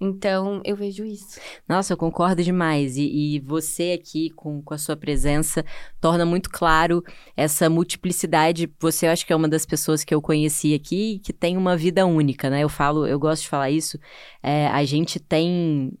[0.00, 1.38] Então, eu vejo isso.
[1.68, 2.96] Nossa, eu concordo demais.
[2.96, 5.64] E, e, você aqui, com, com a sua presença,
[6.00, 7.02] torna muito claro
[7.36, 8.70] essa multiplicidade.
[8.80, 11.76] Você, eu acho que é uma das pessoas que eu conheci aqui que tem uma
[11.76, 12.60] vida única, né?
[12.60, 13.98] Eu falo, eu gosto de falar isso.
[14.42, 15.92] É, a gente tem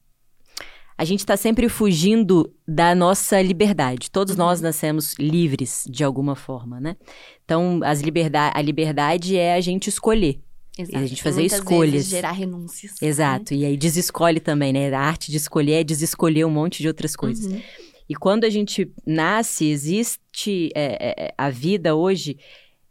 [0.96, 4.10] a gente está sempre fugindo da nossa liberdade.
[4.10, 4.44] Todos uhum.
[4.44, 6.96] nós nascemos livres de alguma forma, né?
[7.44, 10.40] Então, as liberdade, a liberdade é a gente escolher.
[10.76, 10.98] Exato.
[10.98, 11.92] E a gente fazer muitas escolhas.
[11.92, 12.92] Vezes gerar renúncias.
[13.00, 13.08] Né?
[13.08, 13.54] Exato.
[13.54, 13.60] Né?
[13.60, 14.92] E aí desescolhe também, né?
[14.92, 17.46] A arte de escolher é desescolher um monte de outras coisas.
[17.46, 17.62] Uhum.
[18.08, 22.36] E quando a gente nasce, existe é, é, a vida hoje,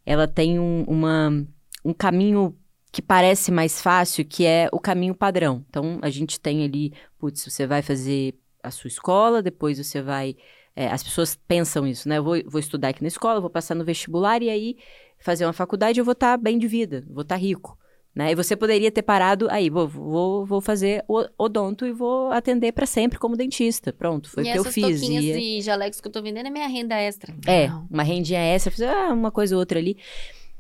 [0.05, 1.45] ela tem um, uma,
[1.86, 2.57] um caminho
[2.91, 5.65] que parece mais fácil, que é o caminho padrão.
[5.69, 10.36] Então, a gente tem ali, putz, você vai fazer a sua escola, depois você vai.
[10.75, 12.17] É, as pessoas pensam isso, né?
[12.17, 14.77] Eu vou, vou estudar aqui na escola, vou passar no vestibular e aí
[15.24, 17.78] fazer uma faculdade, eu vou estar tá bem de vida, vou estar tá rico.
[18.13, 18.32] Né?
[18.32, 21.03] E você poderia ter parado aí, vou, vou, vou fazer
[21.36, 23.91] odonto e vou atender para sempre como dentista.
[23.91, 25.01] Pronto, foi o que eu fiz.
[25.01, 27.34] E essas e jalecos que eu tô vendendo é minha renda extra.
[27.47, 29.97] É, uma rendinha extra, fiz ah, uma coisa ou outra ali.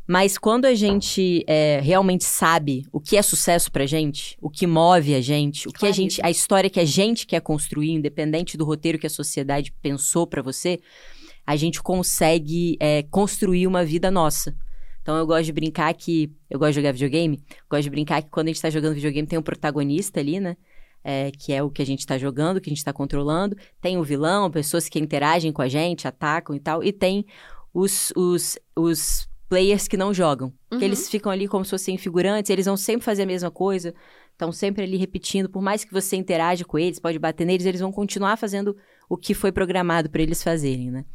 [0.07, 4.67] Mas quando a gente é, realmente sabe o que é sucesso pra gente, o que
[4.67, 5.93] move a gente, o que claro.
[5.93, 9.71] a gente, a história que a gente quer construir, independente do roteiro que a sociedade
[9.81, 10.81] pensou para você,
[11.45, 14.55] a gente consegue é, construir uma vida nossa.
[15.01, 16.31] Então eu gosto de brincar que.
[16.49, 17.43] Eu gosto de jogar videogame.
[17.69, 20.55] Gosto de brincar que quando a gente tá jogando videogame tem um protagonista ali, né?
[21.03, 23.57] É, que é o que a gente tá jogando, que a gente tá controlando.
[23.81, 26.81] Tem o vilão, pessoas que interagem com a gente, atacam e tal.
[26.81, 27.25] E tem
[27.73, 30.53] os, os, os players que não jogam.
[30.71, 30.79] Uhum.
[30.79, 33.93] Que eles ficam ali como se fossem figurantes, eles vão sempre fazer a mesma coisa.
[34.31, 35.49] Estão sempre ali repetindo.
[35.49, 38.75] Por mais que você interaja com eles, pode bater neles, eles vão continuar fazendo
[39.09, 41.05] o que foi programado para eles fazerem, né?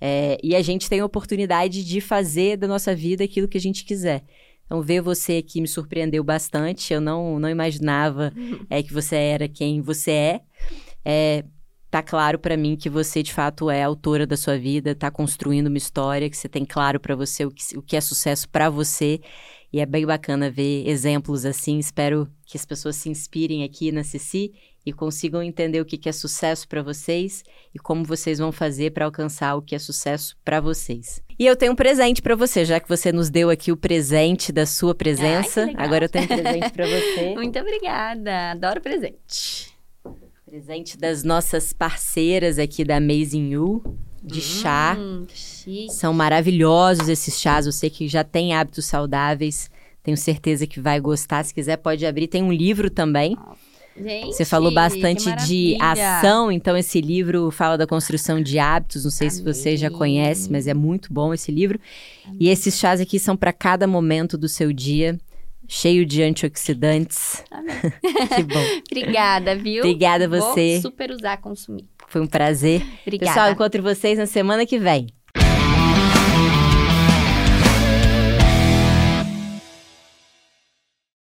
[0.00, 3.60] É, e a gente tem a oportunidade de fazer da nossa vida aquilo que a
[3.60, 4.24] gente quiser.
[4.64, 6.92] Então, ver você aqui me surpreendeu bastante.
[6.92, 8.32] Eu não, não imaginava
[8.68, 10.40] é, que você era quem você é.
[11.04, 11.44] é
[11.90, 15.68] tá claro para mim que você, de fato, é autora da sua vida, tá construindo
[15.68, 18.68] uma história, que você tem claro para você o que, o que é sucesso para
[18.68, 19.20] você.
[19.72, 21.78] E é bem bacana ver exemplos assim.
[21.78, 24.52] Espero que as pessoas se inspirem aqui na Ceci
[24.84, 29.04] e consigam entender o que é sucesso para vocês e como vocês vão fazer para
[29.04, 31.22] alcançar o que é sucesso para vocês.
[31.38, 34.50] E eu tenho um presente para você, já que você nos deu aqui o presente
[34.50, 35.66] da sua presença.
[35.66, 37.34] Ai, Agora eu tenho um presente para você.
[37.36, 39.72] Muito obrigada, adoro presente.
[40.44, 43.82] Presente das nossas parceiras aqui da Amazing You,
[44.22, 44.96] de hum, chá.
[45.32, 45.92] Chique.
[45.92, 49.70] São maravilhosos esses chás, você que já tem hábitos saudáveis.
[50.02, 51.44] Tenho certeza que vai gostar.
[51.44, 52.28] Se quiser, pode abrir.
[52.28, 53.36] Tem um livro também.
[54.00, 59.04] Gente, Você falou bastante de ação, então esse livro fala da construção de hábitos.
[59.04, 61.78] Não sei se você já conhece, mas é muito bom esse livro.
[62.38, 65.18] E esses chás aqui são para cada momento do seu dia.
[65.70, 67.44] cheio de antioxidantes.
[67.50, 67.74] Amém.
[68.34, 68.64] que bom.
[68.90, 69.80] Obrigada, viu?
[69.82, 70.72] Obrigada a você.
[70.74, 71.84] Vou super usar, consumir.
[72.08, 72.82] Foi um prazer.
[73.06, 73.32] Obrigada.
[73.32, 75.08] Pessoal, encontro vocês na semana que vem.